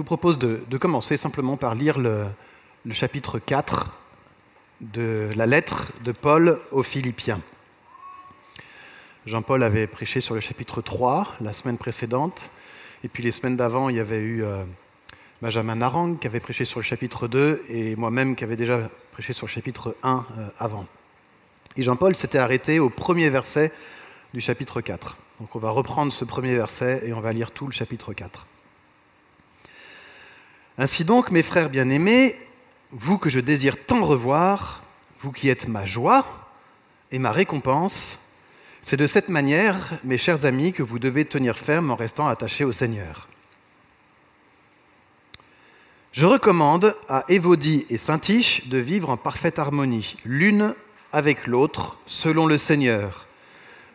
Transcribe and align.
vous 0.00 0.04
propose 0.04 0.38
de, 0.38 0.78
commencer 0.78 1.18
simplement 1.18 1.58
par 1.58 1.74
lire 1.74 1.98
le, 1.98 2.24
chapitre 2.90 3.38
4 3.38 3.92
de 4.80 5.28
la 5.36 5.44
lettre 5.44 5.92
de 6.02 6.10
Paul 6.10 6.58
aux 6.72 6.82
Philippiens. 6.82 7.42
Jean-Paul 9.26 9.62
avait 9.62 9.86
prêché 9.86 10.22
sur 10.22 10.34
le 10.34 10.40
chapitre 10.40 10.80
3 10.80 11.34
la 11.42 11.52
semaine 11.52 11.76
précédente, 11.76 12.50
et 13.04 13.08
puis 13.08 13.22
les 13.22 13.30
semaines 13.30 13.56
d'avant, 13.56 13.90
il 13.90 13.96
y 13.96 14.00
avait 14.00 14.22
eu 14.22 14.42
euh, 14.42 14.64
Benjamin 15.42 15.74
Narang 15.74 16.16
qui 16.18 16.26
avait 16.26 16.40
prêché 16.40 16.64
sur 16.64 16.80
le 16.80 16.84
chapitre 16.84 17.28
2, 17.28 17.64
et 17.68 17.94
moi-même 17.94 18.36
qui 18.36 18.44
avais 18.44 18.56
déjà 18.56 18.88
prêché 19.12 19.34
sur 19.34 19.48
le 19.48 19.50
chapitre 19.50 19.94
1 20.02 20.24
euh, 20.38 20.48
avant. 20.58 20.86
Et 21.76 21.82
Jean-Paul 21.82 22.16
s'était 22.16 22.38
arrêté 22.38 22.78
au 22.78 22.88
premier 22.88 23.28
verset 23.28 23.70
du 24.32 24.40
chapitre 24.40 24.80
4. 24.80 25.18
Donc 25.40 25.54
on 25.54 25.58
va 25.58 25.68
reprendre 25.68 26.10
ce 26.10 26.24
premier 26.24 26.56
verset 26.56 27.02
et 27.04 27.12
on 27.12 27.20
va 27.20 27.34
lire 27.34 27.50
tout 27.50 27.66
le 27.66 27.72
chapitre 27.72 28.14
4. 28.14 28.46
Ainsi 30.80 31.04
donc, 31.04 31.30
mes 31.30 31.42
frères 31.42 31.68
bien-aimés, 31.68 32.40
vous 32.90 33.18
que 33.18 33.28
je 33.28 33.38
désire 33.38 33.84
tant 33.84 34.02
revoir, 34.02 34.82
vous 35.20 35.30
qui 35.30 35.50
êtes 35.50 35.68
ma 35.68 35.84
joie 35.84 36.24
et 37.12 37.18
ma 37.18 37.32
récompense, 37.32 38.18
c'est 38.80 38.96
de 38.96 39.06
cette 39.06 39.28
manière, 39.28 39.98
mes 40.04 40.16
chers 40.16 40.46
amis, 40.46 40.72
que 40.72 40.82
vous 40.82 40.98
devez 40.98 41.26
tenir 41.26 41.58
ferme 41.58 41.90
en 41.90 41.96
restant 41.96 42.28
attachés 42.28 42.64
au 42.64 42.72
Seigneur. 42.72 43.28
Je 46.12 46.24
recommande 46.24 46.96
à 47.10 47.26
Évodie 47.28 47.84
et 47.90 47.98
Saint-Tiche 47.98 48.66
de 48.68 48.78
vivre 48.78 49.10
en 49.10 49.18
parfaite 49.18 49.58
harmonie, 49.58 50.16
l'une 50.24 50.74
avec 51.12 51.46
l'autre, 51.46 51.98
selon 52.06 52.46
le 52.46 52.56
Seigneur. 52.56 53.26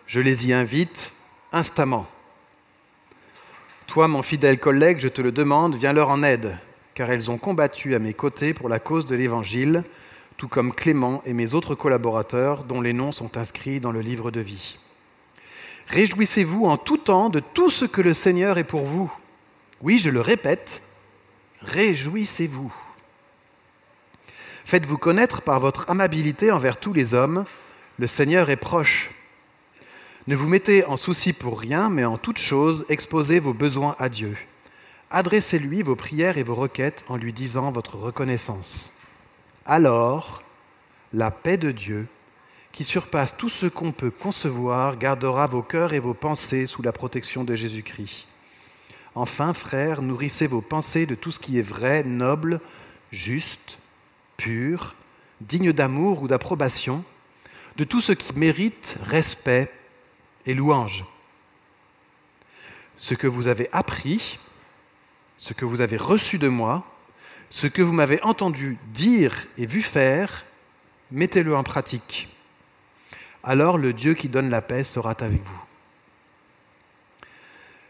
Je 0.06 0.20
les 0.20 0.46
y 0.46 0.54
invite 0.54 1.16
instamment. 1.52 2.06
Toi, 3.88 4.08
mon 4.08 4.22
fidèle 4.22 4.60
collègue, 4.60 5.00
je 5.00 5.08
te 5.08 5.24
le 5.24 5.32
demande, 5.32 5.78
viens 5.78 5.92
leur 5.92 6.10
en 6.10 6.22
aide, 6.22 6.60
car 6.96 7.12
elles 7.12 7.30
ont 7.30 7.38
combattu 7.38 7.94
à 7.94 8.00
mes 8.00 8.14
côtés 8.14 8.54
pour 8.54 8.70
la 8.70 8.80
cause 8.80 9.06
de 9.06 9.16
l'Évangile 9.16 9.84
tout 10.38 10.48
comme 10.48 10.74
Clément 10.74 11.22
et 11.26 11.34
mes 11.34 11.54
autres 11.54 11.76
collaborateurs 11.76 12.64
dont 12.64 12.82
les 12.82 12.94
noms 12.94 13.12
sont 13.12 13.38
inscrits 13.38 13.80
dans 13.80 13.92
le 13.92 14.02
livre 14.02 14.32
de 14.32 14.42
vie. 14.42 14.78
Réjouissez-vous 15.88 16.66
en 16.66 16.78
tout 16.78 16.98
temps 16.98 17.30
de 17.30 17.40
tout 17.40 17.70
ce 17.70 17.86
que 17.86 18.02
le 18.02 18.14
Seigneur 18.14 18.58
est 18.58 18.64
pour 18.64 18.86
vous. 18.86 19.12
Oui, 19.82 20.00
je 20.00 20.10
le 20.10 20.22
répète, 20.22 20.82
réjouissez-vous. 21.62 22.74
Faites-vous 24.66 24.98
connaître 24.98 25.42
par 25.42 25.60
votre 25.60 25.90
amabilité 25.90 26.52
envers 26.52 26.78
tous 26.78 26.92
les 26.92 27.14
hommes, 27.14 27.46
le 28.00 28.08
Seigneur 28.08 28.50
est 28.50 28.56
proche. 28.56 29.12
Ne 30.28 30.36
vous 30.36 30.48
mettez 30.48 30.84
en 30.86 30.98
souci 30.98 31.34
pour 31.34 31.60
rien, 31.60 31.90
mais 31.90 32.04
en 32.04 32.18
toute 32.18 32.40
chose, 32.40 32.86
exposez 32.90 33.40
vos 33.40 33.54
besoins 33.54 33.96
à 34.00 34.10
Dieu. 34.10 34.36
Adressez-lui 35.12 35.84
vos 35.84 35.96
prières 35.96 36.38
et 36.38 36.44
vos 36.44 36.56
requêtes 36.56 37.06
en 37.10 37.18
lui 37.18 37.34
disant 37.34 37.72
votre 37.72 37.96
reconnaissance 37.96 38.92
alors 39.66 40.44
la 41.12 41.32
paix 41.32 41.58
de 41.58 41.72
Dieu, 41.72 42.08
qui 42.72 42.84
surpasse 42.84 43.36
tout 43.36 43.50
ce 43.50 43.66
qu'on 43.66 43.92
peut 43.92 44.12
concevoir, 44.12 44.98
gardera 44.98 45.48
vos 45.48 45.64
cœurs 45.64 45.94
et 45.94 46.00
vos 46.00 46.14
pensées 46.14 46.68
sous 46.68 46.82
la 46.82 46.92
protection 46.92 47.44
de 47.44 47.56
Jésus-Christ. 47.56 48.28
Enfin, 49.16 49.54
frères, 49.54 50.02
nourrissez 50.02 50.46
vos 50.46 50.62
pensées 50.62 51.06
de 51.06 51.16
tout 51.16 51.32
ce 51.32 51.40
qui 51.40 51.58
est 51.58 51.64
vrai, 51.64 52.04
noble, 52.04 52.60
juste, 53.12 53.80
pur, 54.36 54.96
digne 55.40 55.72
d'amour 55.72 56.22
ou 56.22 56.28
d'approbation, 56.28 57.04
de 57.78 57.86
tout 57.86 58.02
ce 58.02 58.12
qui 58.12 58.34
mérite 58.34 58.98
respect 59.04 59.72
et 60.46 60.54
louange. 60.54 61.06
Ce 62.98 63.14
que 63.14 63.28
vous 63.28 63.48
avez 63.48 63.70
appris, 63.72 64.38
ce 65.38 65.54
que 65.54 65.66
vous 65.66 65.82
avez 65.82 65.98
reçu 65.98 66.38
de 66.38 66.48
moi, 66.48 66.84
ce 67.50 67.68
que 67.68 67.82
vous 67.82 67.94
m'avez 67.94 68.22
entendu 68.24 68.78
dire 68.94 69.46
et 69.58 69.66
vu 69.66 69.82
faire, 69.82 70.46
mettez-le 71.12 71.56
en 71.56 71.64
pratique. 71.64 72.30
Alors 73.44 73.78
le 73.78 73.94
Dieu 73.94 74.14
qui 74.14 74.30
donne 74.30 74.50
la 74.50 74.62
paix 74.62 74.84
sera 74.84 75.12
avec 75.20 75.44
vous. 75.46 75.64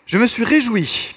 Je 0.05 0.17
me 0.17 0.27
suis 0.27 0.43
réjoui, 0.43 1.15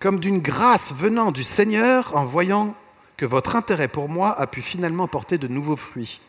comme 0.00 0.20
d'une 0.20 0.40
grâce 0.40 0.92
venant 0.92 1.32
du 1.32 1.42
Seigneur, 1.42 2.14
en 2.16 2.26
voyant 2.26 2.74
que 3.16 3.24
votre 3.24 3.56
intérêt 3.56 3.88
pour 3.88 4.08
moi 4.08 4.38
a 4.38 4.46
pu 4.46 4.60
finalement 4.60 5.08
porter 5.08 5.38
de 5.38 5.48
nouveaux 5.48 5.76
fruits. 5.76 6.20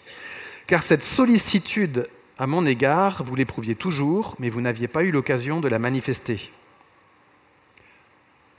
Car 0.68 0.84
cette 0.84 1.04
sollicitude 1.04 2.08
à 2.38 2.46
mon 2.46 2.66
égard, 2.66 3.24
vous 3.24 3.36
l'éprouviez 3.36 3.76
toujours, 3.76 4.36
mais 4.40 4.50
vous 4.50 4.62
n'aviez 4.62 4.88
pas 4.88 5.04
eu 5.04 5.12
l'occasion 5.12 5.60
de 5.60 5.68
la 5.68 5.80
manifester. 5.80 6.52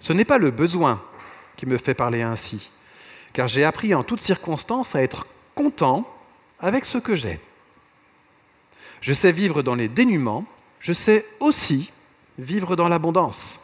Ce 0.01 0.13
n'est 0.13 0.25
pas 0.25 0.39
le 0.39 0.51
besoin 0.51 1.03
qui 1.57 1.67
me 1.67 1.79
fait 1.79 1.95
parler 1.95 2.23
ainsi, 2.23 2.71
car 3.33 3.49
j'ai 3.49 3.65
appris 3.65 3.95
en 3.95 4.05
toutes 4.05 4.21
circonstances 4.21 4.95
à 4.95 5.03
être 5.03 5.27
content 5.55 6.09
avec 6.61 6.85
ce 6.85 6.99
que 6.99 7.17
j'ai. 7.17 7.41
Je 9.01 9.13
sais 9.13 9.33
vivre 9.33 9.63
dans 9.63 9.75
les 9.75 9.89
dénûments, 9.89 10.45
je 10.81 10.93
sais 10.93 11.27
aussi 11.41 11.91
vivre 12.39 12.77
dans 12.77 12.89
l'abondance. 12.89 13.61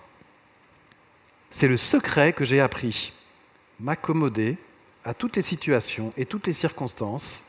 C'est 1.51 1.69
le 1.69 1.77
secret 1.77 2.33
que 2.33 2.45
j'ai 2.45 2.61
appris, 2.61 3.13
m'accommoder 3.79 4.57
à 5.05 5.15
toutes 5.15 5.37
les 5.37 5.43
situations 5.43 6.11
et 6.17 6.27
toutes 6.27 6.47
les 6.47 6.53
circonstances, 6.53 7.45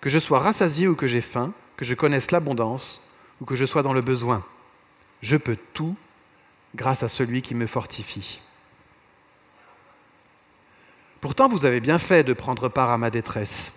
que 0.00 0.10
je 0.10 0.18
sois 0.18 0.38
rassasié 0.38 0.86
ou 0.86 0.94
que 0.94 1.06
j'ai 1.06 1.20
faim, 1.20 1.52
que 1.76 1.84
je 1.84 1.94
connaisse 1.94 2.30
l'abondance 2.30 3.02
ou 3.40 3.44
que 3.44 3.56
je 3.56 3.64
sois 3.64 3.82
dans 3.82 3.92
le 3.92 4.02
besoin. 4.02 4.44
Je 5.22 5.36
peux 5.36 5.56
tout 5.72 5.96
grâce 6.74 7.02
à 7.02 7.08
celui 7.08 7.42
qui 7.42 7.54
me 7.54 7.66
fortifie. 7.66 8.40
Pourtant, 11.20 11.48
vous 11.48 11.64
avez 11.64 11.80
bien 11.80 11.98
fait 11.98 12.22
de 12.22 12.32
prendre 12.32 12.68
part 12.68 12.90
à 12.90 12.98
ma 12.98 13.10
détresse. 13.10 13.72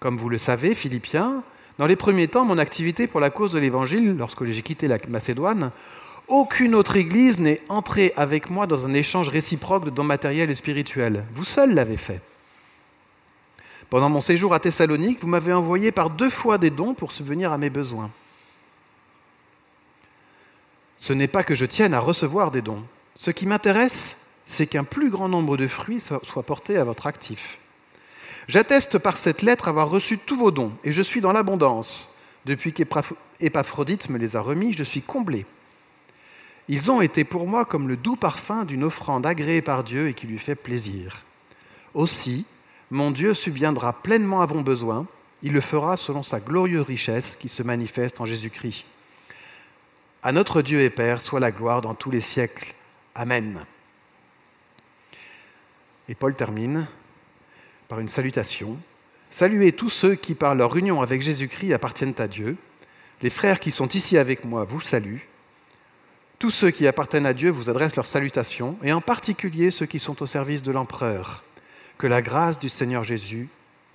Comme 0.00 0.16
vous 0.16 0.28
le 0.28 0.38
savez, 0.38 0.74
Philippiens, 0.74 1.42
dans 1.78 1.86
les 1.86 1.96
premiers 1.96 2.28
temps, 2.28 2.44
mon 2.44 2.58
activité 2.58 3.06
pour 3.06 3.20
la 3.20 3.30
cause 3.30 3.52
de 3.52 3.58
l'Évangile, 3.58 4.16
lorsque 4.16 4.44
j'ai 4.44 4.62
quitté 4.62 4.88
la 4.88 4.98
Macédoine, 5.08 5.70
aucune 6.28 6.74
autre 6.74 6.96
Église 6.96 7.40
n'est 7.40 7.62
entrée 7.68 8.12
avec 8.16 8.50
moi 8.50 8.66
dans 8.66 8.84
un 8.84 8.92
échange 8.92 9.30
réciproque 9.30 9.86
de 9.86 9.90
dons 9.90 10.04
matériels 10.04 10.50
et 10.50 10.54
spirituels. 10.54 11.24
Vous 11.32 11.44
seul 11.44 11.72
l'avez 11.72 11.96
fait. 11.96 12.20
Pendant 13.88 14.10
mon 14.10 14.20
séjour 14.20 14.52
à 14.52 14.60
Thessalonique, 14.60 15.20
vous 15.22 15.28
m'avez 15.28 15.54
envoyé 15.54 15.90
par 15.90 16.10
deux 16.10 16.28
fois 16.28 16.58
des 16.58 16.70
dons 16.70 16.92
pour 16.92 17.12
subvenir 17.12 17.52
à 17.52 17.58
mes 17.58 17.70
besoins. 17.70 18.10
Ce 20.98 21.12
n'est 21.12 21.28
pas 21.28 21.44
que 21.44 21.54
je 21.54 21.64
tienne 21.64 21.94
à 21.94 22.00
recevoir 22.00 22.50
des 22.50 22.62
dons. 22.62 22.82
Ce 23.14 23.30
qui 23.30 23.46
m'intéresse, 23.46 24.16
c'est 24.44 24.66
qu'un 24.66 24.84
plus 24.84 25.10
grand 25.10 25.28
nombre 25.28 25.56
de 25.56 25.68
fruits 25.68 26.00
soient 26.00 26.42
portés 26.42 26.76
à 26.76 26.84
votre 26.84 27.06
actif. 27.06 27.58
J'atteste 28.48 28.98
par 28.98 29.16
cette 29.16 29.42
lettre 29.42 29.68
avoir 29.68 29.90
reçu 29.90 30.18
tous 30.18 30.36
vos 30.36 30.50
dons, 30.50 30.72
et 30.82 30.92
je 30.92 31.02
suis 31.02 31.20
dans 31.20 31.32
l'abondance. 31.32 32.14
Depuis 32.46 32.72
qu'Épaphrodite 32.72 34.08
me 34.08 34.18
les 34.18 34.36
a 34.36 34.40
remis, 34.40 34.72
je 34.72 34.82
suis 34.82 35.02
comblé. 35.02 35.46
Ils 36.68 36.90
ont 36.90 37.00
été 37.00 37.24
pour 37.24 37.46
moi 37.46 37.64
comme 37.64 37.88
le 37.88 37.96
doux 37.96 38.16
parfum 38.16 38.64
d'une 38.64 38.84
offrande 38.84 39.26
agréée 39.26 39.62
par 39.62 39.84
Dieu 39.84 40.08
et 40.08 40.14
qui 40.14 40.26
lui 40.26 40.38
fait 40.38 40.54
plaisir. 40.54 41.24
Aussi, 41.94 42.44
mon 42.90 43.10
Dieu 43.10 43.34
subviendra 43.34 43.92
pleinement 43.92 44.40
à 44.40 44.46
vos 44.46 44.62
besoins, 44.62 45.06
il 45.42 45.52
le 45.52 45.60
fera 45.60 45.96
selon 45.96 46.22
sa 46.22 46.40
glorieuse 46.40 46.86
richesse 46.86 47.36
qui 47.36 47.48
se 47.48 47.62
manifeste 47.62 48.20
en 48.20 48.26
Jésus-Christ. 48.26 48.84
À 50.28 50.32
notre 50.32 50.60
Dieu 50.60 50.82
et 50.82 50.90
Père 50.90 51.22
soit 51.22 51.40
la 51.40 51.50
gloire 51.50 51.80
dans 51.80 51.94
tous 51.94 52.10
les 52.10 52.20
siècles. 52.20 52.74
Amen. 53.14 53.64
Et 56.06 56.14
Paul 56.14 56.34
termine 56.34 56.86
par 57.88 57.98
une 57.98 58.10
salutation. 58.10 58.78
Saluez 59.30 59.72
tous 59.72 59.88
ceux 59.88 60.16
qui, 60.16 60.34
par 60.34 60.54
leur 60.54 60.76
union 60.76 61.00
avec 61.00 61.22
Jésus-Christ, 61.22 61.72
appartiennent 61.72 62.14
à 62.18 62.28
Dieu. 62.28 62.58
Les 63.22 63.30
frères 63.30 63.58
qui 63.58 63.70
sont 63.70 63.88
ici 63.88 64.18
avec 64.18 64.44
moi 64.44 64.64
vous 64.64 64.82
saluent. 64.82 65.26
Tous 66.38 66.50
ceux 66.50 66.72
qui 66.72 66.86
appartiennent 66.86 67.24
à 67.24 67.32
Dieu 67.32 67.48
vous 67.48 67.70
adressent 67.70 67.96
leurs 67.96 68.04
salutations, 68.04 68.76
et 68.82 68.92
en 68.92 69.00
particulier 69.00 69.70
ceux 69.70 69.86
qui 69.86 69.98
sont 69.98 70.22
au 70.22 70.26
service 70.26 70.62
de 70.62 70.72
l'empereur. 70.72 71.42
Que 71.96 72.06
la 72.06 72.20
grâce 72.20 72.58
du 72.58 72.68
Seigneur 72.68 73.02
Jésus 73.02 73.48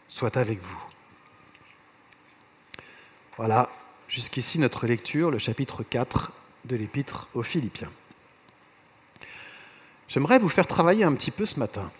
soit 0.08 0.36
avec 0.38 0.60
vous. 0.64 0.84
Voilà, 3.38 3.70
jusqu'ici 4.14 4.60
notre 4.60 4.86
lecture, 4.86 5.32
le 5.32 5.40
chapitre 5.40 5.82
4 5.82 6.32
de 6.66 6.76
l'épître 6.76 7.30
aux 7.34 7.42
Philippiens. 7.42 7.92
J'aimerais 10.08 10.38
vous 10.38 10.50
faire 10.50 10.68
travailler 10.68 11.04
un 11.04 11.14
petit 11.14 11.32
peu 11.32 11.48
ce 11.48 11.60
matin. 11.60 11.92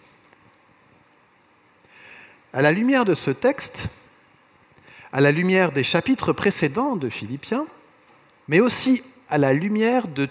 À 2.54 2.62
la 2.62 2.72
lumière 2.72 3.04
de 3.04 3.16
ce 3.16 3.32
texte, 3.32 3.90
à 5.12 5.22
la 5.22 5.32
lumière 5.32 5.72
des 5.72 5.84
chapitres 5.84 6.34
précédents 6.34 6.96
de 6.98 7.10
Philippiens, 7.10 7.66
mais 8.48 8.60
aussi 8.60 9.02
à 9.28 9.40
la 9.40 9.52
lumière 9.52 10.08
de 10.08 10.30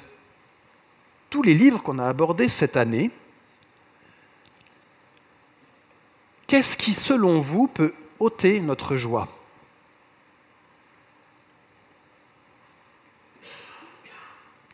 tous 1.30 1.42
les 1.42 1.54
livres 1.54 1.82
qu'on 1.82 1.98
a 1.98 2.06
abordés 2.06 2.48
cette 2.48 2.76
année, 2.76 3.10
qu'est-ce 6.46 6.76
qui, 6.76 6.94
selon 6.94 7.40
vous, 7.40 7.66
peut 7.66 7.92
ôter 8.20 8.60
notre 8.60 8.94
joie? 8.94 9.41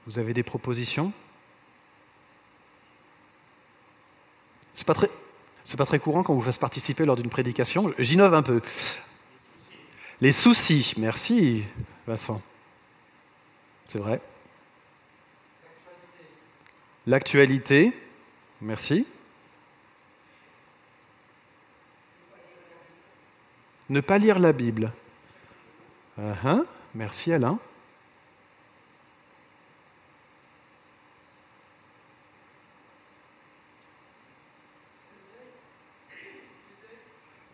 Vous 0.08 0.18
avez 0.18 0.32
des 0.32 0.42
propositions? 0.42 1.12
C'est 4.72 4.86
pas 4.86 4.94
très, 4.94 5.10
pas 5.76 5.84
très 5.84 5.98
courant 5.98 6.22
quand 6.22 6.32
vous 6.32 6.40
fasse 6.40 6.56
participer 6.56 7.04
lors 7.04 7.14
d'une 7.14 7.28
prédication. 7.28 7.92
J'innove 7.98 8.32
un 8.32 8.40
peu. 8.40 8.62
Les 10.22 10.32
soucis. 10.32 10.94
Merci, 10.96 11.62
Vincent. 12.06 12.40
C'est 13.86 13.98
vrai. 13.98 14.22
L'actualité. 17.06 17.92
Merci. 18.62 19.06
Ne 23.90 24.00
pas 24.00 24.16
lire 24.16 24.38
la 24.38 24.54
Bible. 24.54 24.90
Uh 26.16 26.32
-huh. 26.42 26.64
Merci 26.94 27.30
Alain. 27.34 27.58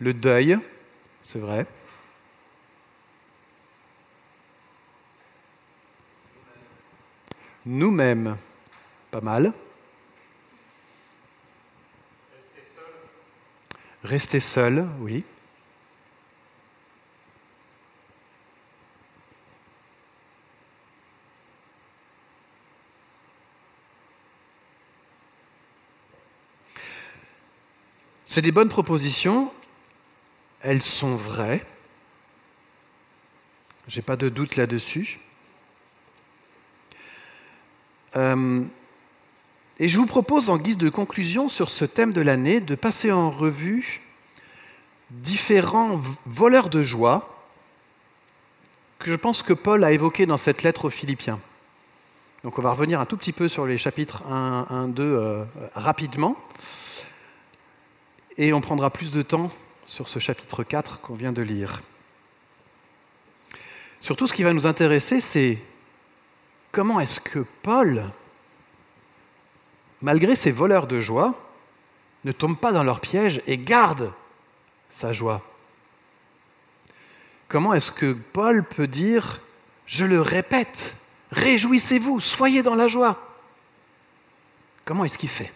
Le 0.05 0.13
deuil, 0.13 0.59
c'est 1.23 1.39
vrai. 1.39 1.65
Nous-mêmes, 7.65 8.37
pas 9.11 9.23
mal. 9.23 9.55
Rester 12.35 12.61
seul. 12.75 12.85
Rester 14.03 14.41
seul, 14.41 14.89
oui. 15.01 15.25
C'est 28.27 28.43
des 28.43 28.53
bonnes 28.53 28.69
propositions, 28.69 29.51
elles 30.65 30.83
sont 30.83 31.15
vraies, 31.15 31.65
j'ai 33.87 34.01
pas 34.01 34.17
de 34.17 34.31
doute 34.31 34.57
là-dessus. 34.57 35.21
Euh, 38.17 38.65
et 39.79 39.89
je 39.89 39.99
vous 39.99 40.07
propose, 40.07 40.49
en 40.49 40.57
guise 40.57 40.79
de 40.79 40.89
conclusion 40.89 41.51
sur 41.51 41.69
ce 41.69 41.85
thème 41.85 42.13
de 42.13 42.23
l'année, 42.23 42.61
de 42.61 42.75
passer 42.75 43.13
en 43.13 43.31
revue 43.31 44.01
différents 45.11 46.01
voleurs 46.25 46.71
de 46.71 46.83
joie 46.83 47.45
que 48.99 49.11
je 49.11 49.17
pense 49.17 49.43
que 49.43 49.53
Paul 49.53 49.85
a 49.85 49.93
évoqués 49.93 50.25
dans 50.25 50.39
cette 50.39 50.63
lettre 50.63 50.87
aux 50.87 50.91
Philippiens. 50.91 51.41
Donc 52.43 52.59
on 52.59 52.63
va 52.63 52.71
revenir 52.71 53.01
un 53.01 53.07
tout 53.07 53.19
petit 53.19 53.33
peu 53.33 53.49
sur 53.49 53.67
les 53.67 53.77
chapitres 53.77 54.25
1, 54.27 54.67
1 54.71 54.89
2 54.89 55.45
rapidement. 55.75 56.37
Et 58.39 58.55
on 58.55 58.63
prendra 58.63 58.89
plus 58.89 59.11
de 59.11 59.21
temps 59.21 59.53
sur 59.87 60.09
ce 60.09 60.19
chapitre 60.19 60.65
4 60.65 61.01
qu'on 61.01 61.15
vient 61.15 61.33
de 61.33 61.43
lire. 61.43 61.83
Surtout, 64.01 64.27
ce 64.27 64.35
qui 64.35 64.43
va 64.43 64.53
nous 64.53 64.67
intéresser, 64.67 65.21
c'est 65.21 65.59
comment 66.73 67.01
est-ce 67.01 67.21
que 67.21 67.41
Paul, 67.63 68.11
malgré 70.03 70.37
ses 70.37 70.51
voleurs 70.53 70.87
de 70.87 71.01
joie, 71.01 71.35
ne 72.25 72.33
tombe 72.33 72.59
pas 72.59 72.73
dans 72.73 72.85
leur 72.85 73.01
piège 73.01 73.43
et 73.47 73.59
garde 73.59 74.13
sa 74.91 75.13
joie. 75.13 75.43
Comment 77.49 77.75
est-ce 77.75 77.93
que 77.93 78.13
Paul 78.13 78.65
peut 78.65 78.87
dire, 78.87 79.41
je 79.87 80.05
le 80.05 80.21
répète, 80.21 80.97
réjouissez-vous, 81.31 82.21
soyez 82.21 82.63
dans 82.63 82.75
la 82.75 82.89
joie 82.89 83.21
Comment 84.85 85.05
est-ce 85.05 85.17
qu'il 85.17 85.29
fait? 85.29 85.53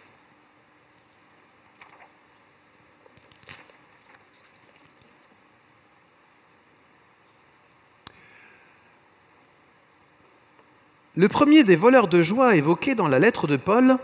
Le 11.19 11.27
premier 11.27 11.65
des 11.65 11.75
voleurs 11.75 12.07
de 12.07 12.23
joie 12.23 12.55
évoqués 12.55 12.95
dans 12.95 13.09
la 13.09 13.19
lettre 13.19 13.49
de 13.49 13.57
Paul, 13.57 13.99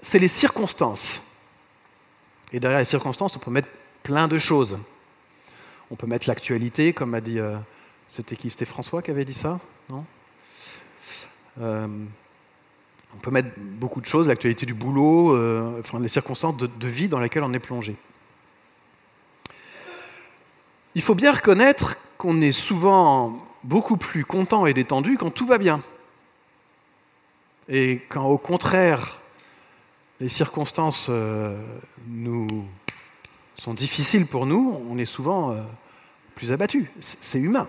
c'est 0.00 0.18
les 0.18 0.26
circonstances. 0.26 1.22
Et 2.52 2.58
derrière 2.58 2.80
les 2.80 2.84
circonstances, 2.84 3.36
on 3.36 3.38
peut 3.38 3.52
mettre 3.52 3.68
plein 4.02 4.26
de 4.26 4.36
choses. 4.36 4.76
On 5.88 5.94
peut 5.94 6.08
mettre 6.08 6.26
l'actualité, 6.26 6.92
comme 6.92 7.14
a 7.14 7.20
dit. 7.20 7.38
Euh, 7.38 7.56
c'était 8.08 8.34
qui 8.34 8.50
C'était 8.50 8.64
François 8.64 9.02
qui 9.02 9.12
avait 9.12 9.24
dit 9.24 9.34
ça 9.34 9.60
Non? 9.88 10.04
Euh, 11.60 11.86
On 13.14 13.18
peut 13.18 13.30
mettre 13.30 13.50
beaucoup 13.56 14.00
de 14.00 14.06
choses, 14.06 14.26
l'actualité 14.26 14.66
du 14.66 14.74
boulot, 14.74 15.32
euh, 15.32 15.78
enfin 15.78 16.00
les 16.00 16.08
circonstances 16.08 16.56
de, 16.56 16.66
de 16.66 16.88
vie 16.88 17.08
dans 17.08 17.20
lesquelles 17.20 17.44
on 17.44 17.52
est 17.52 17.60
plongé. 17.60 17.94
Il 20.96 21.02
faut 21.02 21.14
bien 21.14 21.30
reconnaître 21.30 21.94
qu'on 22.18 22.40
est 22.40 22.50
souvent 22.50 23.46
beaucoup 23.62 23.96
plus 23.96 24.24
content 24.24 24.66
et 24.66 24.74
détendu 24.74 25.18
quand 25.18 25.30
tout 25.30 25.46
va 25.46 25.58
bien. 25.58 25.80
Et 27.68 28.02
quand 28.08 28.26
au 28.26 28.38
contraire, 28.38 29.20
les 30.20 30.28
circonstances 30.28 31.08
euh, 31.10 31.60
sont 33.56 33.74
difficiles 33.74 34.26
pour 34.26 34.46
nous, 34.46 34.80
on 34.88 34.98
est 34.98 35.06
souvent 35.06 35.52
euh, 35.52 35.62
plus 36.34 36.52
abattu. 36.52 36.90
C'est 37.00 37.40
humain. 37.40 37.68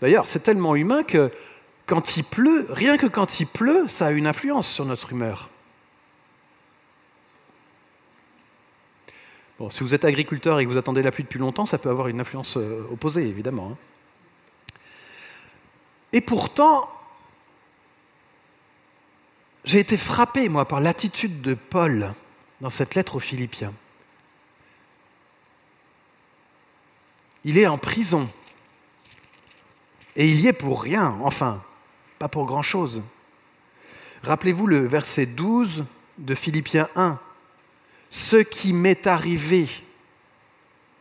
D'ailleurs, 0.00 0.26
c'est 0.26 0.40
tellement 0.40 0.74
humain 0.74 1.02
que 1.02 1.30
quand 1.86 2.16
il 2.16 2.24
pleut, 2.24 2.66
rien 2.70 2.96
que 2.96 3.06
quand 3.06 3.40
il 3.40 3.46
pleut, 3.46 3.86
ça 3.88 4.06
a 4.06 4.10
une 4.10 4.26
influence 4.26 4.68
sur 4.68 4.84
notre 4.84 5.12
humeur. 5.12 5.50
Bon, 9.58 9.68
si 9.68 9.82
vous 9.82 9.94
êtes 9.94 10.06
agriculteur 10.06 10.58
et 10.58 10.64
que 10.64 10.70
vous 10.70 10.78
attendez 10.78 11.02
la 11.02 11.12
pluie 11.12 11.24
depuis 11.24 11.38
longtemps, 11.38 11.66
ça 11.66 11.76
peut 11.76 11.90
avoir 11.90 12.08
une 12.08 12.18
influence 12.18 12.56
euh, 12.56 12.82
opposée, 12.90 13.26
évidemment. 13.26 13.72
Hein. 13.72 13.76
Et 16.12 16.22
pourtant, 16.22 16.88
j'ai 19.64 19.78
été 19.78 19.96
frappé, 19.96 20.48
moi, 20.48 20.66
par 20.66 20.80
l'attitude 20.80 21.40
de 21.42 21.54
Paul 21.54 22.14
dans 22.60 22.70
cette 22.70 22.94
lettre 22.94 23.16
aux 23.16 23.20
Philippiens. 23.20 23.74
Il 27.44 27.58
est 27.58 27.66
en 27.66 27.78
prison. 27.78 28.28
Et 30.16 30.28
il 30.28 30.40
y 30.40 30.48
est 30.48 30.52
pour 30.52 30.82
rien, 30.82 31.18
enfin, 31.22 31.62
pas 32.18 32.28
pour 32.28 32.46
grand-chose. 32.46 33.02
Rappelez-vous 34.22 34.66
le 34.66 34.86
verset 34.86 35.26
12 35.26 35.84
de 36.18 36.34
Philippiens 36.34 36.88
1. 36.96 37.18
Ce 38.10 38.36
qui 38.36 38.72
m'est 38.72 39.06
arrivé, 39.06 39.68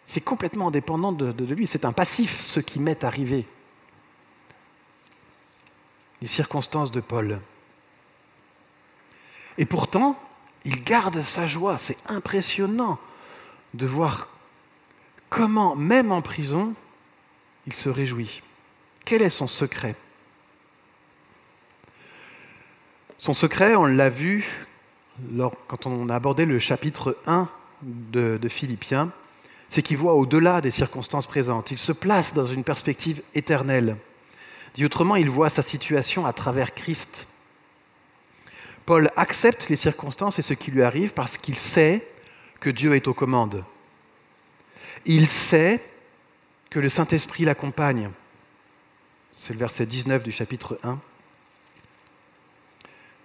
c'est 0.05 0.21
complètement 0.21 0.67
indépendant 0.67 1.11
de, 1.11 1.31
de 1.31 1.53
lui, 1.53 1.67
c'est 1.67 1.85
un 1.85 1.91
passif, 1.91 2.39
ce 2.39 2.59
qui 2.59 2.79
m'est 2.79 3.03
arrivé. 3.03 3.45
Les 6.21 6.27
circonstances 6.27 6.91
de 6.91 7.01
Paul. 7.01 7.41
Et 9.59 9.65
pourtant, 9.65 10.17
il 10.65 10.81
garde 10.81 11.21
sa 11.21 11.45
joie. 11.45 11.77
C'est 11.77 11.97
impressionnant 12.07 12.97
de 13.75 13.85
voir 13.85 14.29
comment, 15.29 15.75
même 15.75 16.11
en 16.11 16.21
prison, 16.21 16.73
il 17.67 17.73
se 17.73 17.89
réjouit. 17.89 18.41
Quel 19.05 19.21
est 19.21 19.29
son 19.29 19.47
secret? 19.47 19.95
Son 23.17 23.33
secret, 23.33 23.75
on 23.75 23.85
l'a 23.85 24.09
vu 24.09 24.65
quand 25.67 25.85
on 25.85 26.07
a 26.07 26.15
abordé 26.15 26.45
le 26.45 26.59
chapitre 26.59 27.17
1 27.27 27.49
de, 27.81 28.39
Philippiens, 28.47 29.11
c'est 29.67 29.81
qu'il 29.81 29.97
voit 29.97 30.13
au-delà 30.13 30.61
des 30.61 30.71
circonstances 30.71 31.27
présentes. 31.27 31.71
Il 31.71 31.77
se 31.77 31.91
place 31.91 32.33
dans 32.33 32.45
une 32.45 32.63
perspective 32.63 33.21
éternelle. 33.35 33.97
Dit 34.75 34.85
autrement, 34.85 35.17
il 35.17 35.29
voit 35.29 35.49
sa 35.49 35.61
situation 35.61 36.25
à 36.25 36.31
travers 36.31 36.73
Christ. 36.73 37.27
Paul 38.89 39.11
accepte 39.15 39.69
les 39.69 39.75
circonstances 39.75 40.39
et 40.39 40.41
ce 40.41 40.55
qui 40.55 40.71
lui 40.71 40.81
arrive 40.81 41.13
parce 41.13 41.37
qu'il 41.37 41.53
sait 41.53 42.07
que 42.59 42.71
Dieu 42.71 42.95
est 42.95 43.07
aux 43.07 43.13
commandes. 43.13 43.63
Il 45.05 45.27
sait 45.27 45.79
que 46.71 46.79
le 46.79 46.89
Saint-Esprit 46.89 47.45
l'accompagne. 47.45 48.09
C'est 49.31 49.53
le 49.53 49.59
verset 49.59 49.85
19 49.85 50.23
du 50.23 50.31
chapitre 50.31 50.79
1. 50.81 50.97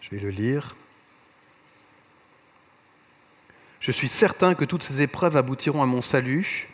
Je 0.03 0.11
vais 0.11 0.21
le 0.21 0.29
lire. 0.29 0.77
Je 3.81 3.91
suis 3.91 4.11
certain 4.11 4.53
que 4.53 4.67
toutes 4.67 4.83
ces 4.83 5.01
épreuves 5.01 5.39
aboutiront 5.39 5.83
à 5.83 5.87
mon 5.87 6.03
salut, 6.03 6.69